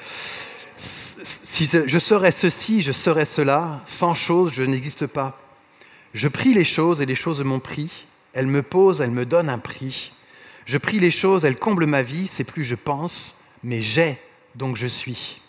Si 0.77 1.65
je 1.65 1.99
serais 1.99 2.31
ceci, 2.31 2.81
je 2.81 2.91
serais 2.91 3.25
cela, 3.25 3.81
sans 3.85 4.15
chose, 4.15 4.51
je 4.53 4.63
n'existe 4.63 5.05
pas. 5.05 5.39
Je 6.13 6.27
prie 6.27 6.53
les 6.53 6.63
choses 6.63 7.01
et 7.01 7.05
les 7.05 7.15
choses 7.15 7.43
m'ont 7.43 7.59
pris. 7.59 8.05
Elles 8.33 8.47
me 8.47 8.63
posent, 8.63 9.01
elles 9.01 9.11
me 9.11 9.25
donnent 9.25 9.49
un 9.49 9.59
prix. 9.59 10.13
Je 10.69 10.77
prie 10.77 10.99
les 10.99 11.09
choses, 11.09 11.45
elles 11.45 11.57
comblent 11.57 11.87
ma 11.87 12.03
vie, 12.03 12.27
c'est 12.27 12.43
plus 12.43 12.63
je 12.63 12.75
pense, 12.75 13.35
mais 13.63 13.81
j'ai, 13.81 14.19
donc 14.53 14.75
je 14.75 14.85
suis. 14.85 15.41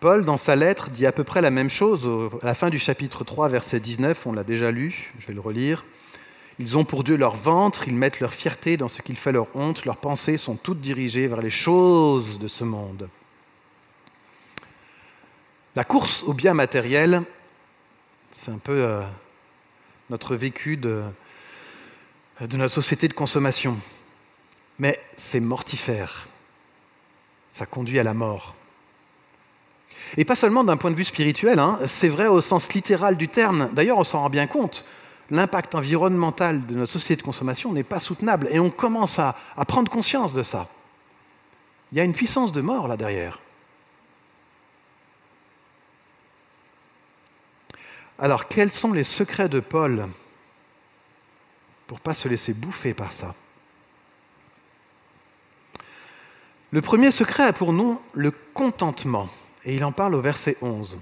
Paul, 0.00 0.24
dans 0.24 0.36
sa 0.36 0.56
lettre, 0.56 0.90
dit 0.90 1.06
à 1.06 1.12
peu 1.12 1.22
près 1.22 1.40
la 1.40 1.52
même 1.52 1.70
chose 1.70 2.10
à 2.42 2.46
la 2.46 2.56
fin 2.56 2.70
du 2.70 2.80
chapitre 2.80 3.22
3, 3.22 3.48
verset 3.48 3.78
19, 3.78 4.26
on 4.26 4.32
l'a 4.32 4.42
déjà 4.42 4.72
lu, 4.72 5.14
je 5.20 5.28
vais 5.28 5.34
le 5.34 5.40
relire. 5.40 5.84
Ils 6.58 6.76
ont 6.76 6.84
pour 6.84 7.04
Dieu 7.04 7.16
leur 7.16 7.36
ventre, 7.36 7.86
ils 7.86 7.94
mettent 7.94 8.18
leur 8.18 8.34
fierté 8.34 8.76
dans 8.76 8.88
ce 8.88 9.00
qu'il 9.00 9.16
fait 9.16 9.30
leur 9.30 9.46
honte, 9.54 9.84
leurs 9.84 9.98
pensées 9.98 10.38
sont 10.38 10.56
toutes 10.56 10.80
dirigées 10.80 11.28
vers 11.28 11.40
les 11.40 11.50
choses 11.50 12.40
de 12.40 12.48
ce 12.48 12.64
monde. 12.64 13.08
La 15.76 15.84
course 15.84 16.22
au 16.24 16.32
bien 16.32 16.54
matériel, 16.54 17.22
c'est 18.32 18.50
un 18.50 18.58
peu 18.58 18.82
euh, 18.82 19.02
notre 20.10 20.34
vécu 20.34 20.76
de, 20.76 21.02
notre 22.52 22.74
société 22.74 23.08
de 23.08 23.12
consommation. 23.12 23.76
Mais 24.78 25.00
c'est 25.16 25.40
mortifère. 25.40 26.28
Ça 27.50 27.66
conduit 27.66 27.98
à 27.98 28.02
la 28.02 28.14
mort. 28.14 28.54
Et 30.16 30.24
pas 30.24 30.36
seulement 30.36 30.64
d'un 30.64 30.76
point 30.76 30.90
de 30.90 30.96
vue 30.96 31.04
spirituel, 31.04 31.58
hein, 31.58 31.78
c'est 31.86 32.08
vrai 32.08 32.28
au 32.28 32.40
sens 32.40 32.72
littéral 32.72 33.16
du 33.16 33.28
terme. 33.28 33.68
D'ailleurs, 33.72 33.98
on 33.98 34.04
s'en 34.04 34.20
rend 34.20 34.30
bien 34.30 34.46
compte. 34.46 34.84
L'impact 35.30 35.74
environnemental 35.74 36.64
de 36.66 36.74
notre 36.74 36.92
société 36.92 37.16
de 37.16 37.22
consommation 37.22 37.72
n'est 37.72 37.82
pas 37.82 37.98
soutenable 37.98 38.48
et 38.50 38.58
on 38.58 38.70
commence 38.70 39.18
à 39.18 39.34
prendre 39.66 39.90
conscience 39.90 40.32
de 40.32 40.42
ça. 40.42 40.68
Il 41.92 41.98
y 41.98 42.00
a 42.00 42.04
une 42.04 42.14
puissance 42.14 42.52
de 42.52 42.60
mort 42.60 42.88
là 42.88 42.96
derrière. 42.96 43.40
Alors, 48.18 48.48
quels 48.48 48.72
sont 48.72 48.92
les 48.92 49.04
secrets 49.04 49.48
de 49.48 49.60
Paul 49.60 50.08
pour 51.86 51.98
ne 51.98 52.02
pas 52.02 52.14
se 52.14 52.28
laisser 52.28 52.52
bouffer 52.52 52.92
par 52.92 53.12
ça? 53.12 53.34
Le 56.70 56.82
premier 56.82 57.12
secret 57.12 57.44
a 57.44 57.52
pour 57.52 57.72
nom 57.72 58.00
le 58.12 58.30
contentement, 58.30 59.28
et 59.64 59.74
il 59.74 59.84
en 59.84 59.92
parle 59.92 60.14
au 60.14 60.20
verset 60.20 60.56
11. 60.60 60.98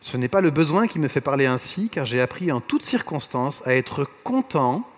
Ce 0.00 0.16
n'est 0.16 0.28
pas 0.28 0.40
le 0.40 0.50
besoin 0.50 0.86
qui 0.86 0.98
me 0.98 1.08
fait 1.08 1.20
parler 1.20 1.46
ainsi, 1.46 1.88
car 1.88 2.04
j'ai 2.04 2.20
appris 2.20 2.52
en 2.52 2.60
toutes 2.60 2.84
circonstances 2.84 3.66
à 3.66 3.74
être 3.74 4.08
content 4.22 4.88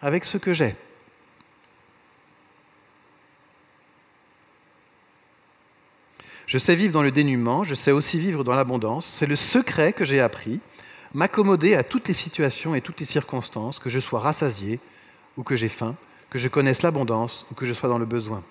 avec 0.00 0.24
ce 0.24 0.38
que 0.38 0.54
j'ai. 0.54 0.76
Je 6.50 6.58
sais 6.58 6.74
vivre 6.74 6.92
dans 6.92 7.04
le 7.04 7.12
dénuement, 7.12 7.62
je 7.62 7.76
sais 7.76 7.92
aussi 7.92 8.18
vivre 8.18 8.42
dans 8.42 8.56
l'abondance. 8.56 9.06
C'est 9.06 9.28
le 9.28 9.36
secret 9.36 9.92
que 9.92 10.04
j'ai 10.04 10.18
appris, 10.18 10.58
m'accommoder 11.14 11.76
à 11.76 11.84
toutes 11.84 12.08
les 12.08 12.14
situations 12.14 12.74
et 12.74 12.80
toutes 12.80 12.98
les 12.98 13.06
circonstances, 13.06 13.78
que 13.78 13.88
je 13.88 14.00
sois 14.00 14.18
rassasié 14.18 14.80
ou 15.36 15.44
que 15.44 15.54
j'ai 15.54 15.68
faim, 15.68 15.94
que 16.28 16.40
je 16.40 16.48
connaisse 16.48 16.82
l'abondance 16.82 17.46
ou 17.52 17.54
que 17.54 17.66
je 17.66 17.72
sois 17.72 17.88
dans 17.88 17.98
le 17.98 18.04
besoin. 18.04 18.42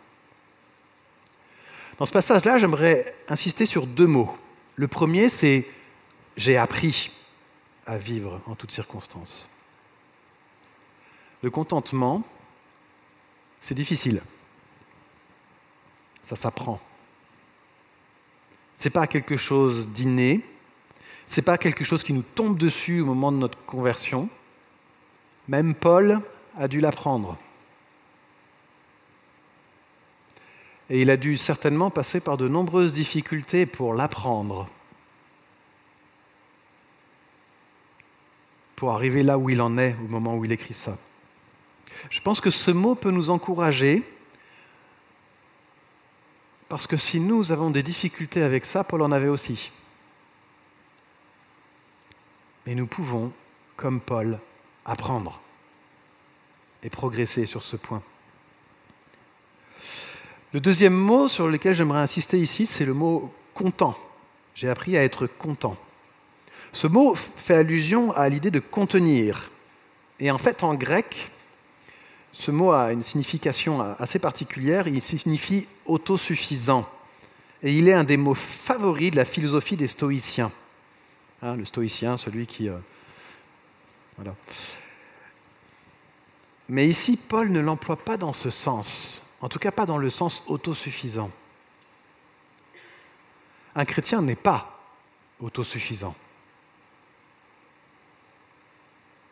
Dans 1.98 2.06
ce 2.06 2.14
passage-là, 2.14 2.58
j'aimerais 2.58 3.14
insister 3.28 3.66
sur 3.66 3.86
deux 3.86 4.08
mots. 4.08 4.34
Le 4.78 4.88
premier, 4.88 5.28
c'est 5.28 5.68
j'ai 6.38 6.56
appris 6.56 7.12
à 7.86 7.98
vivre 7.98 8.40
en 8.46 8.56
toutes 8.56 8.72
circonstances. 8.72 9.50
Le 11.42 11.50
contentement, 11.50 12.24
c'est 13.60 13.76
difficile. 13.76 14.22
Ça 16.24 16.38
s'apprend. 16.38 16.80
Ce 18.80 18.86
n'est 18.86 18.92
pas 18.92 19.08
quelque 19.08 19.36
chose 19.36 19.90
d'inné, 19.90 20.40
ce 21.28 21.36
n'est 21.36 21.44
pas 21.44 21.58
quelque 21.58 21.84
chose 21.84 22.02
qui 22.02 22.14
nous 22.14 22.22
tombe 22.22 22.58
dessus 22.58 23.02
au 23.02 23.06
moment 23.06 23.30
de 23.34 23.38
notre 23.38 23.62
conversion. 23.66 24.30
Même 25.50 25.76
Paul 25.76 26.22
a 26.58 26.70
dû 26.70 26.80
l'apprendre. 26.80 27.38
Et 30.90 31.02
il 31.02 31.10
a 31.10 31.18
dû 31.18 31.36
certainement 31.36 31.90
passer 31.90 32.22
par 32.22 32.38
de 32.38 32.48
nombreuses 32.48 32.94
difficultés 32.94 33.66
pour 33.66 33.94
l'apprendre, 33.94 34.70
pour 38.78 38.92
arriver 38.92 39.24
là 39.24 39.38
où 39.38 39.50
il 39.50 39.62
en 39.62 39.78
est 39.78 39.98
au 40.06 40.08
moment 40.08 40.38
où 40.38 40.46
il 40.46 40.54
écrit 40.54 40.74
ça. 40.74 40.98
Je 42.10 42.22
pense 42.22 42.40
que 42.40 42.50
ce 42.50 42.72
mot 42.72 42.96
peut 42.96 43.12
nous 43.12 43.30
encourager 43.30 44.06
parce 46.70 46.86
que 46.86 46.98
si 46.98 47.20
nous 47.20 47.52
avons 47.52 47.72
des 47.72 47.84
difficultés 47.84 48.44
avec 48.44 48.64
ça, 48.64 48.84
Paul 48.84 49.02
en 49.02 49.12
avait 49.12 49.28
aussi. 49.28 49.72
Mais 52.66 52.76
nous 52.76 52.86
pouvons, 52.86 53.32
comme 53.76 54.00
Paul, 54.00 54.40
apprendre 54.86 55.42
et 56.84 56.90
progresser 56.90 57.48
sur 57.48 57.64
ce 57.64 57.76
point. 57.76 58.04
Le 60.54 60.60
deuxième 60.60 60.94
mot 60.94 61.28
sur 61.28 61.48
lequel 61.48 61.74
j'aimerais 61.74 62.00
insister 62.00 62.40
ici, 62.40 62.68
c'est 62.68 62.86
le 62.86 62.94
mot 62.94 63.34
content. 63.56 63.98
J'ai 64.54 64.70
appris 64.70 64.96
à 64.96 65.04
être 65.04 65.26
content. 65.26 65.76
Ce 66.72 66.86
mot 66.86 67.16
fait 67.16 67.56
allusion 67.56 68.12
à 68.12 68.30
l'idée 68.30 68.52
de 68.52 68.60
contenir. 68.60 69.50
Et 70.20 70.30
en 70.30 70.38
fait, 70.38 70.64
en 70.64 70.76
grec, 70.76 71.32
ce 72.32 72.52
mot 72.52 72.72
a 72.72 72.92
une 72.92 73.02
signification 73.02 73.82
assez 73.98 74.20
particulière. 74.20 74.88
Il 74.88 75.02
signifie 75.02 75.68
autosuffisant. 75.90 76.88
Et 77.62 77.74
il 77.74 77.88
est 77.88 77.94
un 77.94 78.04
des 78.04 78.18
mots 78.18 78.36
favoris 78.36 79.12
de 79.12 79.18
la 79.18 79.26
philosophie 79.26 79.76
des 79.76 79.88
stoïciens. 79.88 80.52
Hein, 81.42 81.56
le 81.56 81.66
stoïcien, 81.66 82.18
celui 82.18 82.48
qui... 82.48 82.70
Euh, 82.70 82.78
voilà. 84.16 84.36
Mais 86.68 86.88
ici, 86.88 87.18
Paul 87.18 87.52
ne 87.52 87.60
l'emploie 87.60 87.98
pas 87.98 88.18
dans 88.18 88.34
ce 88.34 88.50
sens, 88.50 89.24
en 89.42 89.50
tout 89.50 89.60
cas 89.60 89.72
pas 89.72 89.86
dans 89.86 89.98
le 89.98 90.10
sens 90.10 90.44
autosuffisant. 90.48 91.32
Un 93.76 93.86
chrétien 93.86 94.22
n'est 94.22 94.36
pas 94.36 94.80
autosuffisant. 95.40 96.16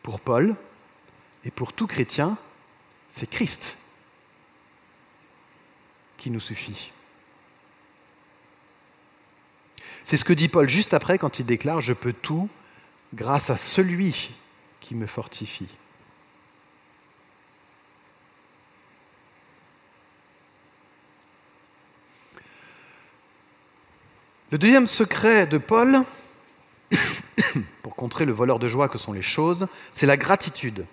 Pour 0.02 0.20
Paul 0.20 0.56
et 1.44 1.50
pour 1.50 1.72
tout 1.72 1.86
chrétien, 1.86 2.36
c'est 3.10 3.28
Christ 3.28 3.78
qui 6.18 6.30
nous 6.30 6.40
suffit. 6.40 6.92
C'est 10.04 10.16
ce 10.16 10.24
que 10.24 10.32
dit 10.32 10.48
Paul 10.48 10.68
juste 10.68 10.92
après 10.92 11.18
quand 11.18 11.38
il 11.38 11.46
déclare⁇ 11.46 11.78
Je 11.80 11.92
peux 11.92 12.12
tout 12.12 12.48
grâce 13.14 13.48
à 13.50 13.56
celui 13.56 14.30
qui 14.80 14.94
me 14.94 15.06
fortifie⁇ 15.06 15.64
Le 24.50 24.56
deuxième 24.56 24.86
secret 24.86 25.46
de 25.46 25.58
Paul, 25.58 26.04
pour 27.82 27.94
contrer 27.94 28.24
le 28.24 28.32
voleur 28.32 28.58
de 28.58 28.66
joie 28.66 28.88
que 28.88 28.96
sont 28.96 29.12
les 29.12 29.20
choses, 29.20 29.66
c'est 29.92 30.06
la 30.06 30.16
gratitude. 30.16 30.86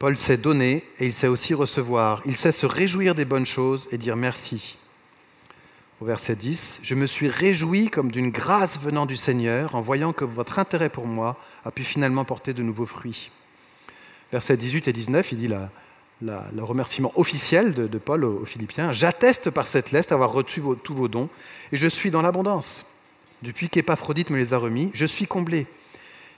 Paul 0.00 0.16
sait 0.16 0.38
donner 0.38 0.82
et 0.98 1.04
il 1.04 1.12
sait 1.12 1.26
aussi 1.26 1.52
recevoir. 1.52 2.22
Il 2.24 2.34
sait 2.34 2.52
se 2.52 2.64
réjouir 2.64 3.14
des 3.14 3.26
bonnes 3.26 3.44
choses 3.44 3.86
et 3.92 3.98
dire 3.98 4.16
merci. 4.16 4.78
Au 6.00 6.06
verset 6.06 6.36
10, 6.36 6.80
Je 6.82 6.94
me 6.94 7.06
suis 7.06 7.28
réjoui 7.28 7.90
comme 7.90 8.10
d'une 8.10 8.30
grâce 8.30 8.80
venant 8.80 9.04
du 9.04 9.18
Seigneur 9.18 9.74
en 9.74 9.82
voyant 9.82 10.14
que 10.14 10.24
votre 10.24 10.58
intérêt 10.58 10.88
pour 10.88 11.06
moi 11.06 11.36
a 11.66 11.70
pu 11.70 11.84
finalement 11.84 12.24
porter 12.24 12.54
de 12.54 12.62
nouveaux 12.62 12.86
fruits. 12.86 13.30
Versets 14.32 14.56
18 14.56 14.88
et 14.88 14.94
19, 14.94 15.32
il 15.32 15.36
dit 15.36 15.48
le 16.22 16.64
remerciement 16.64 17.12
officiel 17.16 17.74
de, 17.74 17.98
Paul 17.98 18.24
aux, 18.24 18.46
Philippiens. 18.46 18.92
J'atteste 18.92 19.50
par 19.50 19.66
cette 19.66 19.92
lettre 19.92 20.14
avoir 20.14 20.32
reçu 20.32 20.62
tous 20.82 20.94
vos 20.94 21.08
dons 21.08 21.28
et 21.72 21.76
je 21.76 21.86
suis 21.86 22.10
dans 22.10 22.22
l'abondance. 22.22 22.86
Depuis 23.42 23.68
qu'Épaphrodite 23.68 24.30
me 24.30 24.38
les 24.38 24.54
a 24.54 24.56
remis, 24.56 24.90
je 24.94 25.04
suis 25.04 25.26
comblé. 25.26 25.66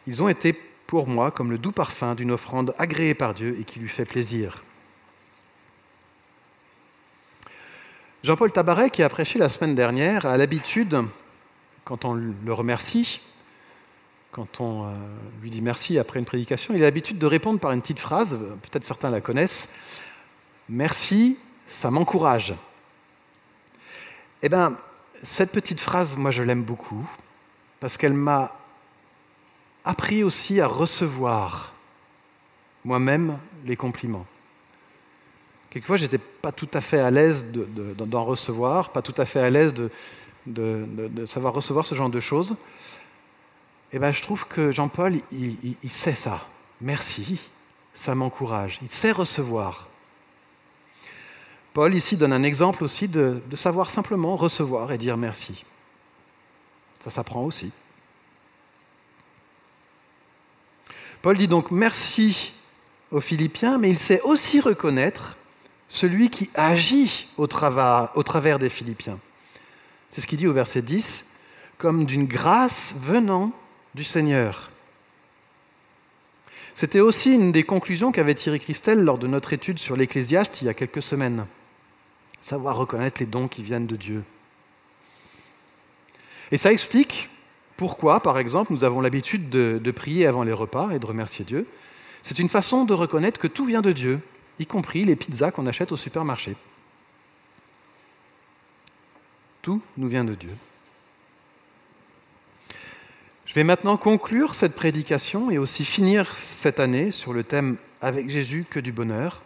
Ils 0.08 0.20
ont 0.20 0.28
été 0.28 0.58
pour 0.92 1.08
moi 1.08 1.30
comme 1.30 1.50
le 1.50 1.56
doux 1.56 1.72
parfum 1.72 2.14
d'une 2.14 2.32
offrande 2.32 2.74
agréée 2.76 3.14
par 3.14 3.32
Dieu 3.32 3.56
et 3.58 3.64
qui 3.64 3.80
lui 3.80 3.88
fait 3.88 4.04
plaisir. 4.04 4.62
Jean-Paul 8.22 8.52
Tabaret, 8.52 8.90
qui 8.90 9.02
a 9.02 9.08
prêché 9.08 9.38
la 9.38 9.48
semaine 9.48 9.74
dernière, 9.74 10.26
a 10.26 10.36
l'habitude, 10.36 10.98
quand 11.86 12.04
on 12.04 12.12
le 12.12 12.52
remercie, 12.52 13.22
quand 14.32 14.60
on 14.60 14.84
euh, 14.84 14.92
lui 15.40 15.48
dit 15.48 15.62
merci 15.62 15.98
après 15.98 16.18
une 16.18 16.26
prédication, 16.26 16.74
il 16.74 16.82
a 16.82 16.84
l'habitude 16.84 17.16
de 17.16 17.24
répondre 17.24 17.58
par 17.58 17.72
une 17.72 17.80
petite 17.80 17.98
phrase, 17.98 18.38
peut-être 18.60 18.84
certains 18.84 19.08
la 19.08 19.22
connaissent, 19.22 19.70
Merci, 20.68 21.38
ça 21.68 21.90
m'encourage. 21.90 22.52
Eh 24.42 24.50
bien, 24.50 24.76
cette 25.22 25.52
petite 25.52 25.80
phrase, 25.80 26.18
moi 26.18 26.32
je 26.32 26.42
l'aime 26.42 26.64
beaucoup, 26.64 27.08
parce 27.80 27.96
qu'elle 27.96 28.12
m'a 28.12 28.52
appris 29.84 30.22
aussi 30.22 30.60
à 30.60 30.66
recevoir 30.66 31.72
moi-même 32.84 33.38
les 33.64 33.76
compliments. 33.76 34.26
Quelquefois, 35.70 35.96
je 35.96 36.02
n'étais 36.02 36.18
pas 36.18 36.52
tout 36.52 36.68
à 36.74 36.80
fait 36.80 37.00
à 37.00 37.10
l'aise 37.10 37.46
d'en 37.46 38.24
recevoir, 38.24 38.90
pas 38.90 39.02
tout 39.02 39.14
à 39.16 39.24
fait 39.24 39.40
à 39.40 39.50
l'aise 39.50 39.72
de, 40.46 41.26
savoir 41.26 41.54
recevoir 41.54 41.86
ce 41.86 41.94
genre 41.94 42.10
de 42.10 42.20
choses. 42.20 42.52
Et 43.92 43.96
eh 43.96 43.98
ben, 43.98 44.12
je 44.12 44.22
trouve 44.22 44.46
que 44.46 44.72
Jean-Paul, 44.72 45.20
il, 45.32 45.90
sait 45.90 46.14
ça. 46.14 46.46
Merci, 46.80 47.40
ça 47.94 48.14
m'encourage. 48.14 48.78
Il 48.82 48.90
sait 48.90 49.12
recevoir. 49.12 49.88
Paul 51.74 51.94
ici 51.94 52.16
donne 52.16 52.32
un 52.32 52.42
exemple 52.42 52.84
aussi 52.84 53.08
de 53.08 53.40
savoir 53.54 53.90
simplement 53.90 54.36
recevoir 54.36 54.92
et 54.92 54.98
dire 54.98 55.16
merci. 55.16 55.64
Ça 57.04 57.10
s'apprend 57.10 57.44
aussi. 57.44 57.72
Paul 61.22 61.38
dit 61.38 61.46
donc 61.46 61.70
merci 61.70 62.52
aux 63.12 63.20
Philippiens, 63.20 63.78
mais 63.78 63.88
il 63.88 63.98
sait 63.98 64.20
aussi 64.22 64.60
reconnaître 64.60 65.36
celui 65.88 66.30
qui 66.30 66.50
agit 66.54 67.28
au 67.36 67.46
travers, 67.46 68.58
des 68.58 68.68
Philippiens. 68.68 69.20
C'est 70.10 70.20
ce 70.20 70.26
qu'il 70.26 70.38
dit 70.38 70.48
au 70.48 70.52
verset 70.52 70.82
10, 70.82 71.24
comme 71.78 72.06
d'une 72.06 72.26
grâce 72.26 72.94
venant 72.98 73.52
du 73.94 74.02
Seigneur. 74.02 74.70
C'était 76.74 77.00
aussi 77.00 77.32
une 77.32 77.52
des 77.52 77.62
conclusions 77.62 78.10
qu'avait 78.10 78.34
tiré 78.34 78.58
Christelle 78.58 79.02
lors 79.02 79.18
de 79.18 79.26
notre 79.26 79.52
étude 79.52 79.78
sur 79.78 79.94
l'Ecclésiaste 79.94 80.62
il 80.62 80.64
y 80.64 80.68
a 80.70 80.74
quelques 80.74 81.02
semaines. 81.02 81.46
Savoir 82.40 82.76
reconnaître 82.76 83.20
les 83.20 83.26
dons 83.26 83.46
qui 83.46 83.62
viennent 83.62 83.86
de 83.86 83.96
Dieu. 83.96 84.24
Et 86.50 86.56
ça 86.56 86.72
explique 86.72 87.28
pourquoi, 87.76 88.20
par 88.20 88.38
exemple, 88.38 88.72
nous 88.72 88.84
avons 88.84 89.00
l'habitude 89.00 89.48
de, 89.48 89.90
prier 89.90 90.26
avant 90.26 90.42
les 90.42 90.52
repas 90.52 90.90
et 90.90 90.98
de 90.98 91.06
remercier 91.06 91.44
Dieu. 91.44 91.66
C'est 92.22 92.38
une 92.38 92.48
façon 92.48 92.84
de 92.84 92.94
reconnaître 92.94 93.40
que 93.40 93.48
tout 93.48 93.64
vient 93.64 93.82
de 93.82 93.92
Dieu, 93.92 94.20
y 94.58 94.66
compris 94.66 95.04
les 95.04 95.16
pizzas 95.16 95.50
qu'on 95.50 95.66
achète 95.66 95.92
au 95.92 95.96
supermarché. 95.96 96.56
Tout 99.62 99.80
nous 99.96 100.08
vient 100.08 100.24
de 100.24 100.34
Dieu. 100.34 100.56
Je 103.46 103.54
vais 103.54 103.64
maintenant 103.64 103.96
conclure 103.96 104.54
cette 104.54 104.74
prédication 104.74 105.50
et 105.50 105.58
aussi 105.58 105.84
finir 105.84 106.32
cette 106.36 106.80
année 106.80 107.10
sur 107.10 107.32
le 107.32 107.44
thème 107.44 107.76
Avec 108.00 108.30
Jésus 108.30 108.64
que 108.68 108.80
du 108.80 108.92
bonheur, 108.92 109.42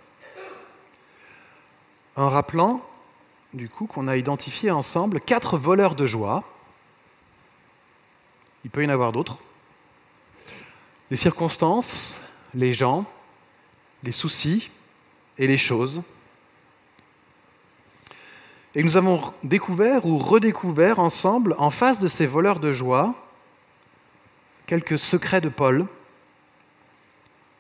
en 2.14 2.30
rappelant 2.30 2.82
du 3.52 3.68
coup 3.68 3.86
qu'on 3.86 4.08
a 4.08 4.16
identifié 4.16 4.70
ensemble 4.70 5.20
quatre 5.20 5.58
voleurs 5.58 5.94
de 5.94 6.06
joie. 6.06 6.44
Il 8.66 8.70
peut 8.70 8.82
y 8.82 8.86
en 8.86 8.90
avoir 8.90 9.12
d'autres. 9.12 9.38
Les 11.12 11.16
circonstances, 11.16 12.20
les 12.52 12.74
gens, 12.74 13.04
les 14.02 14.10
soucis 14.10 14.72
et 15.38 15.46
les 15.46 15.56
choses. 15.56 16.02
Et 18.74 18.82
nous 18.82 18.96
avons 18.96 19.32
découvert 19.44 20.04
ou 20.04 20.18
redécouvert 20.18 20.98
ensemble, 20.98 21.54
en 21.58 21.70
face 21.70 22.00
de 22.00 22.08
ces 22.08 22.26
voleurs 22.26 22.58
de 22.58 22.72
joie, 22.72 23.14
quelques 24.66 24.98
secrets 24.98 25.40
de 25.40 25.48
Paul 25.48 25.86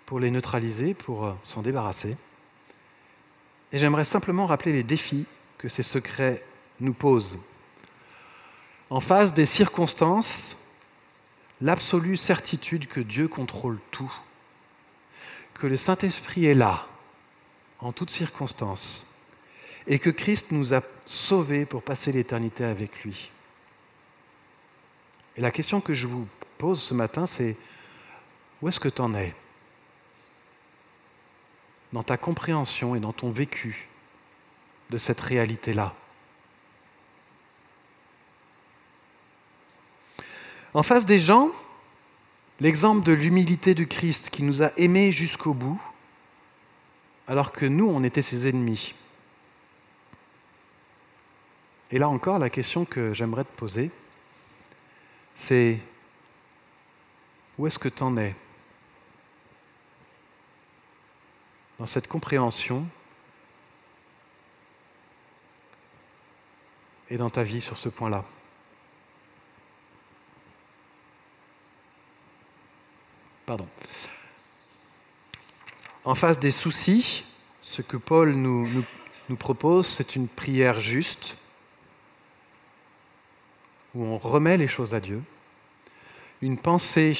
pour 0.06 0.18
les 0.18 0.32
neutraliser, 0.32 0.92
pour 0.92 1.24
euh, 1.24 1.32
s'en 1.44 1.62
débarrasser. 1.62 2.16
Et 3.70 3.78
j'aimerais 3.78 4.04
simplement 4.04 4.46
rappeler 4.46 4.72
les 4.72 4.82
défis 4.82 5.26
que 5.56 5.68
ces 5.68 5.84
secrets 5.84 6.44
nous 6.80 6.94
posent. 6.94 7.38
En 8.90 8.98
face 8.98 9.32
des 9.34 9.46
circonstances, 9.46 10.56
l'absolue 11.60 12.16
certitude 12.16 12.86
que 12.86 13.00
Dieu 13.00 13.28
contrôle 13.28 13.78
tout, 13.90 14.12
que 15.54 15.66
le 15.66 15.76
Saint-Esprit 15.76 16.46
est 16.46 16.54
là, 16.54 16.86
en 17.78 17.92
toutes 17.92 18.10
circonstances, 18.10 19.10
et 19.86 19.98
que 19.98 20.10
Christ 20.10 20.48
nous 20.50 20.74
a 20.74 20.82
sauvés 21.04 21.64
pour 21.64 21.82
passer 21.82 22.12
l'éternité 22.12 22.64
avec 22.64 23.04
lui. 23.04 23.30
Et 25.36 25.40
la 25.40 25.50
question 25.50 25.80
que 25.80 25.94
je 25.94 26.06
vous 26.06 26.26
pose 26.58 26.82
ce 26.82 26.94
matin, 26.94 27.26
c'est 27.26 27.56
où 28.60 28.68
est-ce 28.68 28.80
que 28.80 28.88
tu 28.88 29.02
en 29.02 29.14
es 29.14 29.34
dans 31.92 32.02
ta 32.02 32.16
compréhension 32.16 32.94
et 32.94 33.00
dans 33.00 33.12
ton 33.12 33.30
vécu 33.30 33.88
de 34.90 34.98
cette 34.98 35.20
réalité-là? 35.20 35.94
En 40.76 40.82
face 40.82 41.06
des 41.06 41.18
gens, 41.18 41.52
l'exemple 42.60 43.02
de 43.02 43.14
l'humilité 43.14 43.74
du 43.74 43.86
Christ 43.86 44.28
qui 44.28 44.42
nous 44.42 44.62
a 44.62 44.72
aimés 44.76 45.10
jusqu'au 45.10 45.54
bout, 45.54 45.80
alors 47.26 47.50
que 47.50 47.64
nous, 47.64 47.86
on 47.88 48.04
était 48.04 48.20
ses 48.20 48.46
ennemis. 48.46 48.94
Et 51.90 51.98
là 51.98 52.10
encore, 52.10 52.38
la 52.38 52.50
question 52.50 52.84
que 52.84 53.14
j'aimerais 53.14 53.44
te 53.44 53.56
poser, 53.56 53.90
c'est 55.34 55.80
où 57.56 57.66
est-ce 57.66 57.78
que 57.78 57.88
tu 57.88 58.02
en 58.02 58.18
es 58.18 58.36
dans 61.78 61.86
cette 61.86 62.06
compréhension 62.06 62.86
et 67.08 67.16
dans 67.16 67.30
ta 67.30 67.44
vie 67.44 67.62
sur 67.62 67.78
ce 67.78 67.88
point-là? 67.88 68.26
Pardon. 73.46 73.68
En 76.04 76.16
face 76.16 76.40
des 76.40 76.50
soucis, 76.50 77.24
ce 77.62 77.80
que 77.80 77.96
Paul 77.96 78.32
nous, 78.32 78.84
nous, 79.28 79.36
propose, 79.36 79.86
c'est 79.86 80.16
une 80.16 80.26
prière 80.26 80.80
juste, 80.80 81.36
où 83.94 84.02
on 84.04 84.18
remet 84.18 84.56
les 84.56 84.66
choses 84.66 84.94
à 84.94 85.00
Dieu, 85.00 85.22
une 86.42 86.58
pensée 86.58 87.16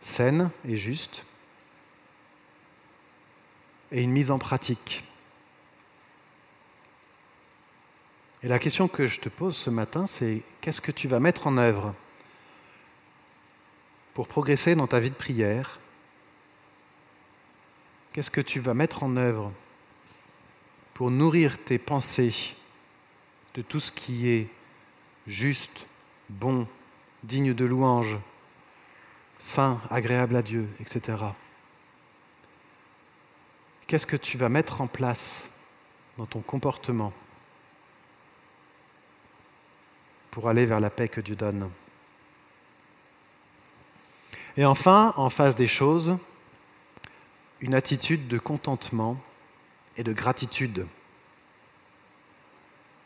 saine 0.00 0.50
et 0.64 0.76
juste, 0.76 1.24
et 3.90 4.02
une 4.02 4.12
mise 4.12 4.30
en 4.30 4.38
pratique. 4.38 5.04
Et 8.44 8.48
la 8.48 8.60
question 8.60 8.86
que 8.86 9.06
je 9.06 9.18
te 9.18 9.28
pose 9.28 9.56
ce 9.56 9.70
matin, 9.70 10.06
c'est 10.06 10.42
qu'est-ce 10.60 10.80
que 10.80 10.92
tu 10.92 11.08
vas 11.08 11.18
mettre 11.18 11.48
en 11.48 11.56
œuvre? 11.56 11.94
Pour 14.18 14.26
progresser 14.26 14.74
dans 14.74 14.88
ta 14.88 14.98
vie 14.98 15.10
de 15.10 15.14
prière 15.14 15.78
Qu'est-ce 18.12 18.32
que 18.32 18.40
tu 18.40 18.58
vas 18.58 18.74
mettre 18.74 19.04
en 19.04 19.16
œuvre 19.16 19.52
pour 20.92 21.12
nourrir 21.12 21.62
tes 21.62 21.78
pensées 21.78 22.34
de 23.54 23.62
tout 23.62 23.78
ce 23.78 23.92
qui 23.92 24.28
est 24.28 24.48
juste, 25.28 25.86
bon, 26.30 26.66
digne 27.22 27.54
de 27.54 27.64
louange, 27.64 28.18
saint, 29.38 29.80
agréable 29.88 30.34
à 30.34 30.42
Dieu, 30.42 30.68
etc. 30.80 31.18
Qu'est-ce 33.86 34.08
que 34.08 34.16
tu 34.16 34.36
vas 34.36 34.48
mettre 34.48 34.80
en 34.80 34.88
place 34.88 35.48
dans 36.16 36.26
ton 36.26 36.40
comportement 36.40 37.12
pour 40.32 40.48
aller 40.48 40.66
vers 40.66 40.80
la 40.80 40.90
paix 40.90 41.08
que 41.08 41.20
Dieu 41.20 41.36
donne? 41.36 41.70
Et 44.58 44.66
enfin, 44.66 45.14
en 45.16 45.30
face 45.30 45.54
des 45.54 45.68
choses, 45.68 46.18
une 47.60 47.74
attitude 47.74 48.28
de 48.28 48.38
contentement 48.38 49.18
et 49.96 50.04
de 50.04 50.12
gratitude. 50.12 50.86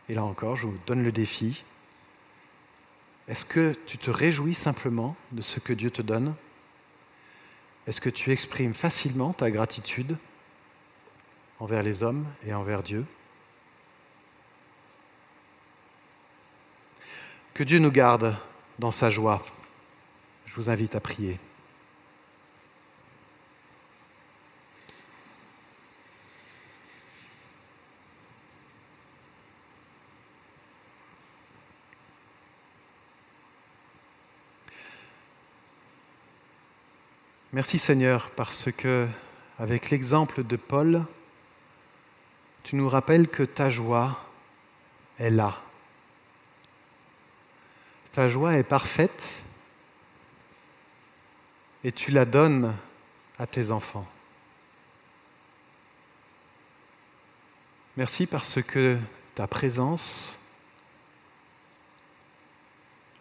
Et 0.08 0.14
là 0.14 0.24
encore, 0.24 0.56
je 0.56 0.66
vous 0.66 0.78
donne 0.86 1.04
le 1.04 1.12
défi 1.12 1.62
est-ce 3.28 3.44
que 3.44 3.74
tu 3.86 3.98
te 3.98 4.10
réjouis 4.10 4.54
simplement 4.54 5.16
de 5.30 5.42
ce 5.42 5.60
que 5.60 5.72
Dieu 5.72 5.90
te 5.90 6.02
donne? 6.02 6.34
Est-ce 7.86 8.00
que 8.00 8.10
tu 8.10 8.30
exprimes 8.30 8.74
facilement 8.74 9.32
ta 9.32 9.50
gratitude 9.50 10.16
envers 11.60 11.82
les 11.82 12.02
hommes 12.02 12.26
et 12.44 12.52
envers 12.52 12.82
Dieu? 12.82 13.06
Que 17.54 17.62
Dieu 17.62 17.78
nous 17.78 17.92
garde 17.92 18.36
dans 18.78 18.90
sa 18.90 19.10
joie. 19.10 19.44
Je 20.52 20.60
vous 20.60 20.68
invite 20.68 20.94
à 20.94 21.00
prier. 21.00 21.38
Merci 37.54 37.78
Seigneur 37.78 38.30
parce 38.32 38.70
que, 38.70 39.08
avec 39.58 39.88
l'exemple 39.88 40.44
de 40.44 40.56
Paul, 40.56 41.06
tu 42.62 42.76
nous 42.76 42.90
rappelles 42.90 43.28
que 43.28 43.42
ta 43.42 43.70
joie 43.70 44.22
est 45.18 45.30
là. 45.30 45.56
Ta 48.12 48.28
joie 48.28 48.56
est 48.56 48.64
parfaite 48.64 49.42
et 51.84 51.92
tu 51.92 52.10
la 52.10 52.24
donnes 52.24 52.74
à 53.38 53.46
tes 53.46 53.70
enfants. 53.70 54.06
Merci 57.96 58.26
parce 58.26 58.62
que 58.62 58.98
ta 59.34 59.46
présence 59.46 60.38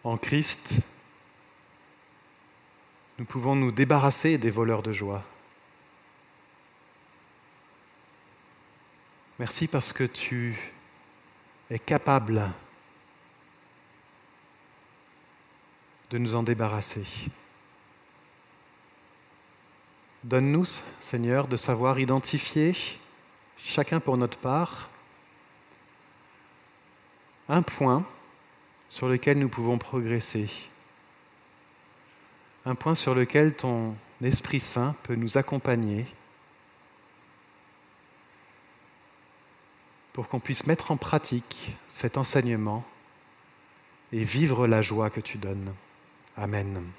en 0.04 0.16
Christ 0.16 0.80
nous 3.18 3.24
pouvons 3.24 3.54
nous 3.54 3.70
débarrasser 3.70 4.38
des 4.38 4.50
voleurs 4.50 4.82
de 4.82 4.92
joie. 4.92 5.22
Merci 9.38 9.68
parce 9.68 9.92
que 9.92 10.04
tu 10.04 10.58
es 11.70 11.78
capable 11.78 12.50
de 16.10 16.18
nous 16.18 16.34
en 16.34 16.42
débarrasser. 16.42 17.04
Donne-nous, 20.24 20.66
Seigneur, 21.00 21.48
de 21.48 21.56
savoir 21.56 21.98
identifier, 21.98 22.76
chacun 23.58 23.98
pour 23.98 24.16
notre 24.16 24.38
part, 24.38 24.88
un 27.48 27.62
point 27.62 28.06
sur 28.88 29.08
lequel 29.08 29.38
nous 29.38 29.48
pouvons 29.48 29.78
progresser, 29.78 30.48
un 32.64 32.76
point 32.76 32.94
sur 32.94 33.14
lequel 33.14 33.54
ton 33.54 33.96
Esprit 34.22 34.60
Saint 34.60 34.94
peut 35.02 35.16
nous 35.16 35.36
accompagner 35.36 36.06
pour 40.12 40.28
qu'on 40.28 40.40
puisse 40.40 40.66
mettre 40.66 40.92
en 40.92 40.96
pratique 40.96 41.76
cet 41.88 42.16
enseignement 42.16 42.84
et 44.12 44.22
vivre 44.22 44.66
la 44.66 44.82
joie 44.82 45.10
que 45.10 45.20
tu 45.20 45.38
donnes. 45.38 45.74
Amen. 46.36 46.92